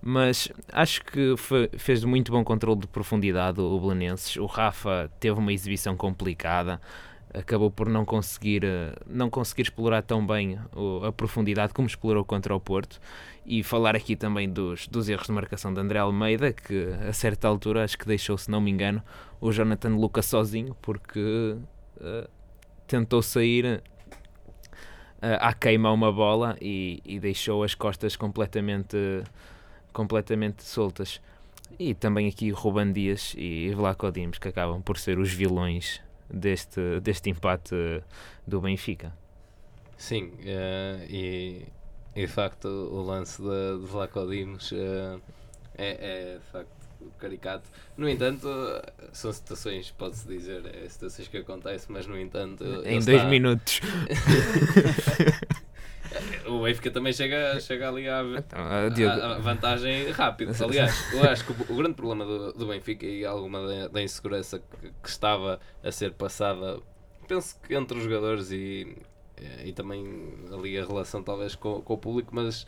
Mas 0.00 0.48
acho 0.72 1.04
que 1.04 1.34
fez 1.76 2.04
muito 2.04 2.30
bom 2.30 2.44
controle 2.44 2.80
de 2.80 2.86
profundidade 2.86 3.60
o 3.60 3.80
Belenenses. 3.80 4.36
O 4.36 4.46
Rafa 4.46 5.10
teve 5.18 5.38
uma 5.38 5.52
exibição 5.52 5.96
complicada 5.96 6.80
acabou 7.36 7.70
por 7.70 7.88
não 7.88 8.04
conseguir, 8.04 8.64
eh, 8.64 8.94
não 9.06 9.28
conseguir 9.28 9.62
explorar 9.62 10.02
tão 10.02 10.26
bem 10.26 10.58
a 11.06 11.12
profundidade 11.12 11.74
como 11.74 11.86
explorou 11.86 12.24
contra 12.24 12.54
o 12.54 12.60
Porto. 12.60 12.98
E 13.48 13.62
falar 13.62 13.94
aqui 13.94 14.16
também 14.16 14.50
dos, 14.50 14.88
dos 14.88 15.08
erros 15.08 15.26
de 15.26 15.32
marcação 15.32 15.72
de 15.72 15.78
André 15.78 16.00
Almeida, 16.00 16.52
que 16.52 16.88
a 17.08 17.12
certa 17.12 17.46
altura 17.46 17.84
acho 17.84 17.96
que 17.96 18.04
deixou, 18.04 18.36
se 18.36 18.50
não 18.50 18.60
me 18.60 18.72
engano, 18.72 19.00
o 19.40 19.52
Jonathan 19.52 19.90
Lucas 19.90 20.26
sozinho, 20.26 20.76
porque 20.82 21.56
uh, 21.96 22.28
tentou 22.88 23.22
sair 23.22 23.80
uh, 25.22 25.38
à 25.40 25.52
queima 25.52 25.92
uma 25.92 26.10
bola 26.10 26.56
e, 26.60 27.00
e, 27.04 27.20
deixou 27.20 27.62
as 27.62 27.72
costas 27.72 28.16
completamente, 28.16 28.96
completamente 29.92 30.64
soltas. 30.64 31.20
E 31.78 31.94
também 31.94 32.26
aqui 32.26 32.50
Ruban 32.50 32.90
Dias 32.92 33.32
e 33.38 33.72
Vlaco 33.74 34.10
Dimos, 34.10 34.38
que 34.38 34.48
acabam 34.48 34.82
por 34.82 34.98
ser 34.98 35.20
os 35.20 35.32
vilões 35.32 36.00
deste, 36.28 36.98
deste 37.00 37.30
empate 37.30 37.76
do 38.44 38.60
Benfica. 38.60 39.12
Sim, 39.96 40.32
uh, 40.40 41.06
e, 41.08 41.62
e, 42.16 42.26
de 42.26 42.32
facto 42.32 42.66
o 42.66 43.02
lance 43.02 43.40
de, 43.40 43.78
de 43.80 43.86
Vlaco 43.86 44.26
Dimos 44.26 44.72
uh, 44.72 45.20
é, 45.76 46.34
é 46.34 46.38
de 46.38 46.44
facto 46.50 46.76
caricato. 47.18 47.68
No 47.96 48.08
entanto, 48.08 48.48
são 49.12 49.32
situações, 49.32 49.90
pode-se 49.90 50.26
dizer, 50.26 50.62
é 50.66 50.88
situações 50.88 51.28
que 51.28 51.38
acontecem, 51.38 51.88
mas 51.90 52.06
no 52.06 52.18
entanto. 52.18 52.64
Em 52.84 53.00
dois 53.00 53.08
está... 53.08 53.28
minutos. 53.28 53.80
o 56.46 56.62
Benfica 56.62 56.90
também 56.90 57.12
chega, 57.12 57.60
chega 57.60 57.88
ali 57.88 58.08
à, 58.08 58.22
então, 58.22 58.60
à, 58.60 59.34
à 59.34 59.38
vantagem 59.38 60.10
rápida. 60.10 60.52
Aliás, 60.64 61.12
eu 61.12 61.22
acho 61.24 61.44
que 61.44 61.52
o, 61.52 61.74
o 61.74 61.76
grande 61.76 61.94
problema 61.94 62.24
do, 62.24 62.52
do, 62.52 62.66
Benfica 62.66 63.06
e 63.06 63.24
alguma 63.24 63.66
da, 63.66 63.88
da 63.88 64.02
insegurança 64.02 64.58
que, 64.58 64.90
que, 65.02 65.08
estava 65.08 65.60
a 65.82 65.92
ser 65.92 66.12
passada, 66.12 66.80
penso 67.28 67.58
que 67.60 67.74
entre 67.74 67.98
os 67.98 68.04
jogadores 68.04 68.50
e, 68.50 68.96
e 69.64 69.72
também 69.72 70.32
ali 70.52 70.78
a 70.78 70.84
relação 70.84 71.22
talvez 71.22 71.54
com, 71.54 71.80
com 71.82 71.94
o 71.94 71.98
público, 71.98 72.34
mas 72.34 72.66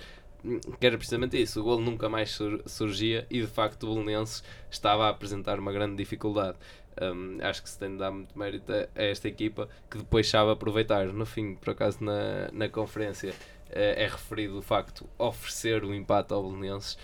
que 0.79 0.87
era 0.87 0.97
precisamente 0.97 1.41
isso, 1.41 1.61
o 1.61 1.65
gol 1.65 1.81
nunca 1.81 2.09
mais 2.09 2.31
sur 2.31 2.63
surgia 2.67 3.27
e 3.31 3.41
de 3.41 3.47
facto 3.47 3.85
o 3.85 3.95
Belenenses 3.95 4.43
estava 4.71 5.07
a 5.07 5.09
apresentar 5.09 5.59
uma 5.59 5.73
grande 5.73 5.97
dificuldade. 5.97 6.57
Um, 7.01 7.39
acho 7.43 7.63
que 7.63 7.71
se 7.71 7.79
tem 7.79 7.93
de 7.93 7.99
dar 7.99 8.11
muito 8.11 8.37
mérito 8.37 8.73
a, 8.73 8.89
esta 8.95 9.29
equipa 9.29 9.69
que 9.91 9.99
depois 9.99 10.29
sabe 10.29 10.51
aproveitar. 10.51 11.07
No 11.07 11.27
fim, 11.27 11.55
por 11.55 11.71
acaso, 11.71 12.03
na, 12.03 12.51
na 12.53 12.69
conferência 12.69 13.35
é, 13.71 14.05
é 14.05 14.07
referido 14.07 14.59
o 14.59 14.63
facto 14.63 15.09
oferecer 15.19 15.85
o 15.85 15.95
empate 15.95 16.33
ao 16.33 16.43
Belenenses. 16.43 16.95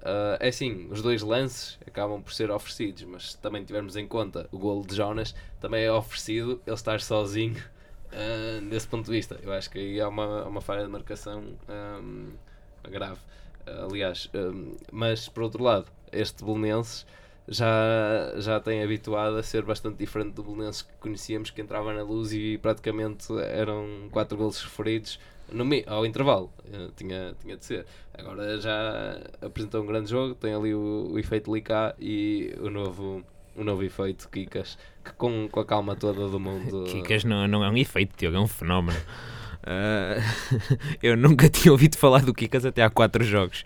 Uh, 0.00 0.36
é 0.38 0.48
assim, 0.48 0.86
os 0.90 1.00
dois 1.00 1.22
lances 1.22 1.78
acabam 1.86 2.22
por 2.22 2.32
ser 2.32 2.50
oferecidos, 2.50 3.04
mas 3.04 3.32
se 3.32 3.38
também 3.38 3.64
tivermos 3.64 3.96
em 3.96 4.06
conta 4.06 4.48
o 4.52 4.58
golo 4.58 4.86
de 4.86 4.94
Jonas, 4.94 5.34
também 5.60 5.82
é 5.82 5.90
oferecido 5.90 6.60
ele 6.66 6.74
estar 6.74 7.00
sozinho 7.00 7.56
uh, 8.14 8.68
desse 8.68 8.86
ponto 8.86 9.06
de 9.06 9.10
vista. 9.10 9.38
Eu 9.42 9.52
acho 9.52 9.70
que 9.70 9.78
aí 9.78 10.00
há 10.00 10.08
uma, 10.08 10.44
uma 10.44 10.60
falha 10.60 10.82
de 10.82 10.88
marcação 10.88 11.44
um, 11.68 12.32
grave. 12.90 13.20
Uh, 13.66 13.90
aliás, 13.90 14.30
um, 14.34 14.76
mas 14.92 15.28
por 15.28 15.42
outro 15.42 15.62
lado, 15.62 15.86
este 16.12 16.44
Belenenses 16.44 17.06
já, 17.46 18.34
já 18.38 18.60
tem 18.60 18.82
habituado 18.82 19.36
a 19.36 19.42
ser 19.42 19.62
bastante 19.62 19.98
diferente 19.98 20.32
do 20.34 20.42
Belenenses 20.42 20.82
que 20.82 20.92
conhecíamos, 21.00 21.50
que 21.50 21.60
entrava 21.60 21.92
na 21.92 22.02
luz 22.02 22.32
e 22.32 22.58
praticamente 22.58 23.26
eram 23.38 24.08
quatro 24.10 24.36
gols 24.36 24.62
referidos 24.62 25.18
no, 25.52 25.64
ao 25.86 26.06
intervalo. 26.06 26.50
Uh, 26.66 26.90
tinha, 26.96 27.34
tinha 27.40 27.56
de 27.56 27.64
ser. 27.64 27.86
Agora 28.12 28.60
já 28.60 29.20
apresentou 29.40 29.82
um 29.82 29.86
grande 29.86 30.10
jogo, 30.10 30.34
tem 30.34 30.54
ali 30.54 30.74
o, 30.74 31.10
o 31.12 31.18
efeito 31.18 31.54
Licá 31.54 31.94
e 31.98 32.54
o 32.60 32.70
novo, 32.70 33.24
o 33.56 33.64
novo 33.64 33.82
efeito 33.82 34.28
Kikas, 34.28 34.78
que 35.04 35.12
com, 35.12 35.48
com 35.48 35.60
a 35.60 35.64
calma 35.64 35.96
toda 35.96 36.28
do 36.28 36.40
mundo. 36.40 36.84
Kikas 36.84 37.24
não, 37.24 37.46
não 37.46 37.64
é 37.64 37.70
um 37.70 37.76
efeito, 37.76 38.16
Tiago, 38.16 38.36
é 38.36 38.40
um 38.40 38.46
fenómeno. 38.46 38.98
Uh, 39.64 40.20
eu 41.02 41.16
nunca 41.16 41.48
tinha 41.48 41.72
ouvido 41.72 41.96
falar 41.96 42.22
do 42.22 42.34
Kikas 42.34 42.66
até 42.66 42.82
há 42.82 42.90
4 42.90 43.24
jogos 43.24 43.64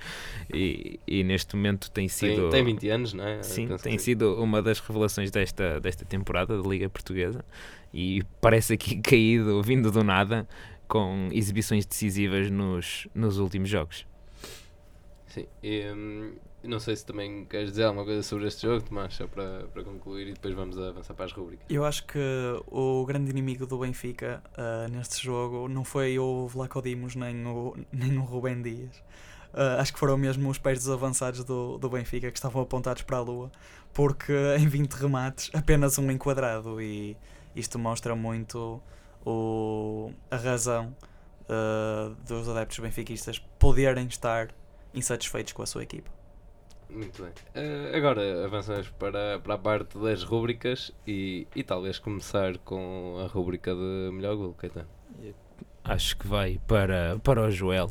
e, 0.55 1.01
e, 1.05 1.25
neste 1.25 1.57
momento 1.57 1.91
tem 1.91 2.07
sido. 2.07 2.51
Tem, 2.51 2.65
tem 2.65 2.75
20 2.75 2.89
anos, 2.89 3.13
não 3.15 3.27
é? 3.27 3.43
Sim, 3.43 3.69
tem 3.83 3.97
que... 3.97 4.03
sido 4.03 4.41
uma 4.41 4.63
das 4.63 4.79
revelações 4.79 5.31
desta, 5.31 5.81
desta 5.81 6.05
temporada 6.05 6.61
da 6.61 6.69
Liga 6.69 6.89
Portuguesa 6.89 7.45
e 7.93 8.23
parece 8.41 8.75
aqui 8.75 8.97
caído, 9.03 9.61
vindo 9.63 9.91
do 9.91 10.05
nada, 10.05 10.47
com 10.87 11.29
exibições 11.33 11.85
decisivas 11.85 12.49
nos, 12.49 13.09
nos 13.13 13.39
últimos 13.39 13.69
jogos. 13.69 14.07
Sim, 15.27 15.47
e, 15.63 15.85
hum, 15.93 16.33
não 16.63 16.81
sei 16.81 16.97
se 16.97 17.07
também 17.07 17.45
queres 17.45 17.71
dizer 17.71 17.85
alguma 17.85 18.05
coisa 18.05 18.23
sobre 18.23 18.47
este 18.47 18.63
jogo, 18.63 18.85
Tomás, 18.85 19.15
só 19.15 19.27
para, 19.27 19.65
para 19.73 19.85
concluir 19.85 20.29
e 20.29 20.33
depois 20.33 20.55
vamos 20.55 20.77
avançar 20.79 21.15
para 21.15 21.27
as 21.27 21.33
rubricas. 21.33 21.67
Eu 21.69 21.85
acho 21.85 22.05
que 22.07 22.19
o 22.67 23.05
grande 23.07 23.31
inimigo 23.31 23.67
do 23.67 23.79
Benfica 23.79 24.43
uh, 24.55 24.91
neste 24.91 25.25
jogo 25.25 25.69
não 25.69 25.85
foi 25.85 26.19
o 26.19 26.49
Vlaco 26.49 26.83
Dimos 26.83 27.15
nem 27.15 27.47
o, 27.47 27.77
nem 27.93 28.19
o 28.19 28.23
Rubem 28.23 28.61
Dias. 28.61 28.97
Uh, 29.55 29.81
acho 29.81 29.93
que 29.93 29.99
foram 29.99 30.19
mesmo 30.19 30.51
os 30.51 30.59
pés 30.59 30.79
dos 30.79 30.91
avançados 30.91 31.45
do, 31.45 31.79
do 31.79 31.89
Benfica 31.89 32.31
que 32.31 32.37
estavam 32.37 32.61
apontados 32.61 33.03
para 33.03 33.19
a 33.19 33.21
lua, 33.21 33.51
porque 33.95 34.33
em 34.59 34.67
20 34.67 34.93
remates 34.95 35.51
apenas 35.55 35.99
um 35.99 36.11
enquadrado 36.11 36.81
e 36.83 37.17
isto 37.55 37.79
mostra 37.79 38.15
muito 38.15 38.83
o, 39.25 40.13
a 40.31 40.37
razão 40.37 40.95
uh, 41.45 42.15
dos 42.27 42.49
adeptos 42.49 42.79
benfiquistas 42.79 43.39
poderem 43.59 44.07
estar 44.07 44.49
insatisfeitos 44.93 45.53
com 45.53 45.63
a 45.63 45.67
sua 45.67 45.83
equipa. 45.83 46.18
Muito 46.91 47.23
bem. 47.23 47.33
Uh, 47.55 47.97
agora 47.97 48.45
avançamos 48.45 48.89
para, 48.91 49.39
para 49.39 49.55
a 49.55 49.59
parte 49.59 49.99
das 49.99 50.23
rúbricas 50.23 50.91
e, 51.07 51.47
e 51.55 51.63
talvez 51.63 51.99
começar 51.99 52.57
com 52.59 53.19
a 53.23 53.27
rúbrica 53.27 53.75
de 53.75 54.11
melhor 54.13 54.37
gol, 54.37 54.55
Caetano. 54.55 54.89
Acho 55.85 56.17
que 56.17 56.27
vai 56.27 56.61
para, 56.67 57.19
para 57.23 57.43
o 57.47 57.51
Joel, 57.51 57.89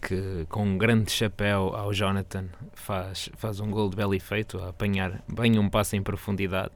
que 0.00 0.46
com 0.48 0.64
um 0.64 0.78
grande 0.78 1.10
chapéu 1.10 1.74
ao 1.74 1.92
Jonathan 1.92 2.46
faz, 2.72 3.30
faz 3.36 3.60
um 3.60 3.70
gol 3.70 3.88
de 3.88 3.96
belo 3.96 4.14
efeito, 4.14 4.58
a 4.58 4.68
apanhar 4.68 5.22
bem 5.26 5.58
um 5.58 5.68
passo 5.68 5.96
em 5.96 6.02
profundidade 6.02 6.72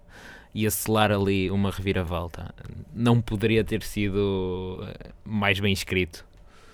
e 0.54 0.66
a 0.66 0.70
selar 0.70 1.12
ali 1.12 1.50
uma 1.50 1.70
reviravolta. 1.70 2.54
Não 2.94 3.20
poderia 3.20 3.62
ter 3.62 3.82
sido 3.82 4.78
eh, 4.82 5.10
mais 5.24 5.60
bem 5.60 5.72
escrito. 5.72 6.26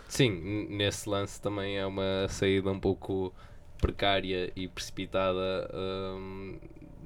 Sim, 0.09 0.69
nesse 0.71 1.09
lance 1.09 1.41
também 1.41 1.77
é 1.77 1.85
uma 1.85 2.29
saída 2.29 2.71
um 2.71 2.79
pouco 2.79 3.35
precária 3.79 4.53
e 4.57 4.69
precipitada 4.69 5.71
um, 5.75 6.59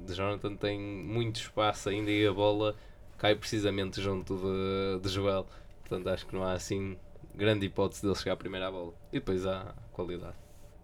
de 0.05 0.13
Jonathan 0.13 0.55
tem 0.55 0.79
muito 0.79 1.37
espaço 1.37 1.89
ainda 1.89 2.09
e 2.09 2.25
a 2.25 2.33
bola 2.33 2.75
cai 3.17 3.35
precisamente 3.35 4.01
junto 4.01 4.37
de, 4.37 5.01
de 5.01 5.09
Joel. 5.09 5.45
Portanto, 5.81 6.07
acho 6.07 6.25
que 6.25 6.35
não 6.35 6.43
há 6.43 6.53
assim 6.53 6.97
grande 7.35 7.65
hipótese 7.65 8.01
dele 8.01 8.15
chegar 8.15 8.35
primeiro 8.37 8.65
à 8.65 8.71
bola. 8.71 8.93
E 9.11 9.19
depois 9.19 9.45
há 9.45 9.73
qualidade. 9.91 10.35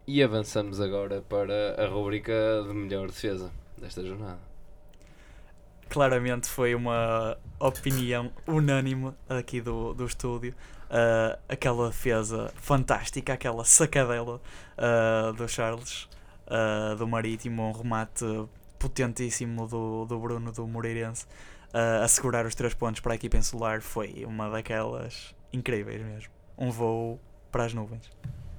E 0.08 0.22
avançamos 0.22 0.80
agora 0.80 1.22
para 1.22 1.82
a 1.82 1.88
rubrica 1.88 2.34
de 2.68 2.74
melhor 2.74 3.08
defesa 3.08 3.52
desta 3.78 4.04
jornada. 4.04 4.55
Claramente 5.96 6.50
foi 6.50 6.76
uma 6.76 7.38
opinião 7.58 8.30
unânime 8.46 9.14
aqui 9.30 9.62
do, 9.62 9.94
do 9.94 10.06
estúdio 10.06 10.54
uh, 10.90 11.40
aquela 11.48 11.88
defesa 11.88 12.52
fantástica, 12.58 13.32
aquela 13.32 13.64
sacadela 13.64 14.42
uh, 14.78 15.32
do 15.32 15.48
Charles, 15.48 16.10
uh, 16.48 16.98
do 16.98 17.08
Marítimo, 17.08 17.64
um 17.64 17.72
remate 17.72 18.26
potentíssimo 18.78 19.70
do, 19.70 20.04
do 20.04 20.20
Bruno, 20.20 20.52
do 20.52 20.68
Moreirense, 20.68 21.26
a 21.74 22.08
segurar 22.10 22.46
os 22.46 22.56
três 22.56 22.74
pontos 22.74 23.00
para 23.00 23.14
a 23.14 23.16
equipa 23.16 23.38
insular, 23.38 23.82
foi 23.82 24.26
uma 24.26 24.50
daquelas 24.50 25.34
incríveis 25.54 26.02
mesmo. 26.02 26.30
Um 26.58 26.72
voo 26.72 27.22
para 27.50 27.64
as 27.64 27.74
nuvens. 27.74 28.12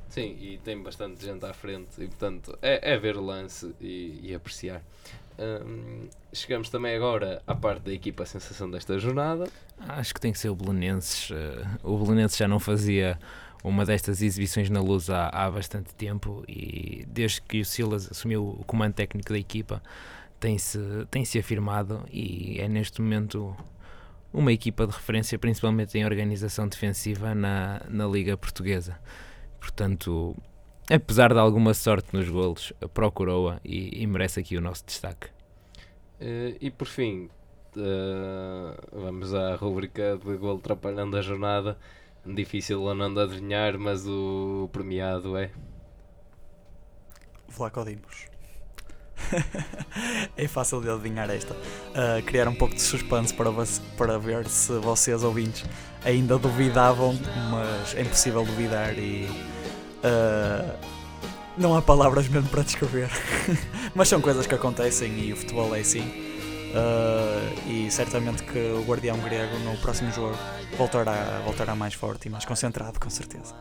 Sim, 0.09 0.39
e 0.41 0.57
tem 0.65 0.83
bastante 0.83 1.23
gente 1.23 1.45
à 1.45 1.53
frente 1.53 2.03
e 2.03 2.07
portanto 2.07 2.59
é, 2.63 2.95
é 2.95 2.97
ver 2.97 3.19
o 3.19 3.21
lance 3.21 3.75
e, 3.79 4.21
e 4.23 4.35
apreciar. 4.35 4.83
Chegamos 6.33 6.69
também 6.69 6.95
agora 6.95 7.43
à 7.47 7.55
parte 7.55 7.83
da 7.83 7.93
equipa 7.93 8.23
a 8.23 8.27
sensação 8.27 8.71
desta 8.71 8.99
jornada. 8.99 9.49
Acho 9.79 10.15
que 10.15 10.21
tem 10.21 10.33
que 10.33 10.39
ser 10.39 10.49
o 10.49 10.57
Belenenses. 10.57 11.31
Uh, 11.31 11.35
o 11.83 11.99
Belenenses 11.99 12.37
já 12.37 12.49
não 12.49 12.59
fazia 12.59 13.19
uma 13.63 13.85
destas 13.85 14.23
exibições 14.23 14.71
na 14.71 14.81
luz 14.81 15.11
há, 15.11 15.29
há 15.29 15.51
bastante 15.51 15.95
tempo 15.95 16.45
e 16.49 17.05
desde 17.09 17.43
que 17.43 17.61
o 17.61 17.65
Silas 17.65 18.11
assumiu 18.11 18.57
o 18.61 18.65
comando 18.65 18.95
técnico 18.95 19.33
da 19.33 19.39
equipa 19.39 19.83
tem-se 20.39 20.79
tem 21.11 21.25
-se 21.25 21.39
afirmado 21.39 22.05
e 22.11 22.61
é 22.61 22.69
neste 22.69 23.01
momento 23.01 23.57
uma 24.33 24.53
equipa 24.53 24.87
de 24.87 24.93
referência, 24.93 25.39
principalmente 25.39 25.97
em 25.97 26.05
organização 26.05 26.69
defensiva 26.69 27.35
na, 27.35 27.81
na 27.89 28.07
Liga 28.07 28.37
Portuguesa. 28.37 28.99
Portanto, 29.59 30.37
apesar 30.91 31.33
de 31.33 31.39
alguma 31.39 31.75
sorte 31.75 32.09
nos 32.13 32.29
golos, 32.29 32.73
procurou-a 32.95 33.61
e, 33.65 34.03
e, 34.03 34.07
merece 34.07 34.41
aqui 34.41 34.57
o 34.57 34.61
nosso 34.61 34.85
destaque. 34.87 35.29
Uh, 36.21 36.57
e 36.61 36.71
por 36.71 36.87
fim, 36.87 37.29
uh, 37.77 38.77
vamos 38.93 39.35
à 39.35 39.57
rubrica 39.57 40.19
de 40.23 40.37
gol 40.37 40.57
atrapalhando 40.57 41.17
a 41.17 41.23
jornada. 41.23 41.79
Difícil 42.25 42.83
ou 42.83 42.95
não 42.95 43.13
de 43.13 43.21
adivinhar, 43.21 43.79
mas 43.79 44.07
o 44.07 44.69
premiado 44.73 45.37
é. 45.37 45.51
Vlaco 47.49 47.85
Dimos. 47.85 48.27
é 50.37 50.49
fácil 50.49 50.81
de 50.81 50.91
adivinhar 50.91 51.31
esta. 51.31 51.55
Uh, 51.55 52.23
criar 52.27 52.49
um 52.49 52.55
pouco 52.55 52.75
de 52.75 52.83
suspense 52.83 53.33
para, 53.33 53.51
para 53.97 54.19
ver 54.19 54.47
se 54.49 54.73
vocês 54.79 55.23
ouvintes 55.23 55.65
ainda 56.05 56.39
duvidavam, 56.39 57.15
mas 57.51 57.95
é 57.95 58.03
impossível 58.03 58.45
duvidar 58.45 58.99
e 58.99 59.29
Uh, 60.07 60.79
não 61.57 61.75
há 61.75 61.83
palavras 61.83 62.29
mesmo 62.29 62.49
para 62.49 62.63
descrever. 62.63 63.11
Mas 63.95 64.09
são 64.09 64.21
coisas 64.21 64.47
que 64.47 64.55
acontecem 64.55 65.19
e 65.19 65.33
o 65.33 65.37
futebol 65.37 65.75
é 65.75 65.81
assim. 65.81 66.03
Uh, 66.03 67.71
e 67.71 67.91
certamente 67.91 68.43
que 68.43 68.59
o 68.59 68.85
guardião 68.85 69.19
grego 69.19 69.59
no 69.61 69.77
próximo 69.79 70.13
jogo 70.13 70.37
voltará, 70.77 71.41
voltará 71.45 71.75
mais 71.75 71.95
forte 71.95 72.27
e 72.27 72.31
mais 72.31 72.45
concentrado, 72.45 73.01
com 73.01 73.09
certeza. 73.09 73.55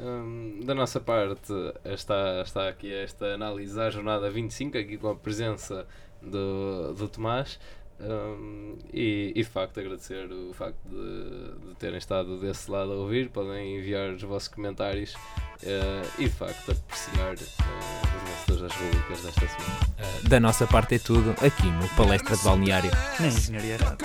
Um, 0.00 0.60
da 0.64 0.74
nossa 0.74 1.00
parte, 1.00 1.52
está, 1.84 2.42
está 2.42 2.68
aqui 2.68 2.92
esta 2.92 3.26
análise 3.34 3.74
da 3.74 3.90
jornada 3.90 4.30
25, 4.30 4.78
aqui 4.78 4.96
com 4.96 5.08
a 5.08 5.14
presença 5.16 5.86
do, 6.22 6.94
do 6.94 7.08
Tomás. 7.08 7.58
Um, 8.00 8.78
e, 8.92 9.32
e, 9.34 9.42
de 9.42 9.48
facto 9.48 9.80
agradecer 9.80 10.30
o 10.30 10.52
facto 10.52 10.78
de, 10.88 11.68
de, 11.68 11.74
terem 11.80 11.98
estado 11.98 12.38
desse 12.38 12.70
lado 12.70 12.92
a 12.92 12.94
ouvir, 12.94 13.28
podem 13.28 13.76
enviar 13.76 14.10
os 14.10 14.22
vossos 14.22 14.46
comentários 14.46 15.14
uh, 15.14 16.08
e 16.16 16.24
de 16.26 16.30
facto 16.30 16.70
apreciar 16.70 17.34
uh, 17.34 17.34
os 17.34 18.30
vencedores 18.30 18.62
das 18.62 18.72
rubricas 18.74 19.22
desta 19.22 19.48
semana. 19.48 19.80
Uh, 19.98 20.28
da 20.28 20.38
nossa 20.38 20.66
parte 20.68 20.94
é 20.94 20.98
tudo 21.00 21.30
aqui 21.44 21.66
no 21.66 21.88
Palestra 21.96 22.36
de 22.36 22.44
Balneário. 22.44 22.90
Nem 23.18 23.30
engenharia 23.30 23.74
errada. 23.74 23.98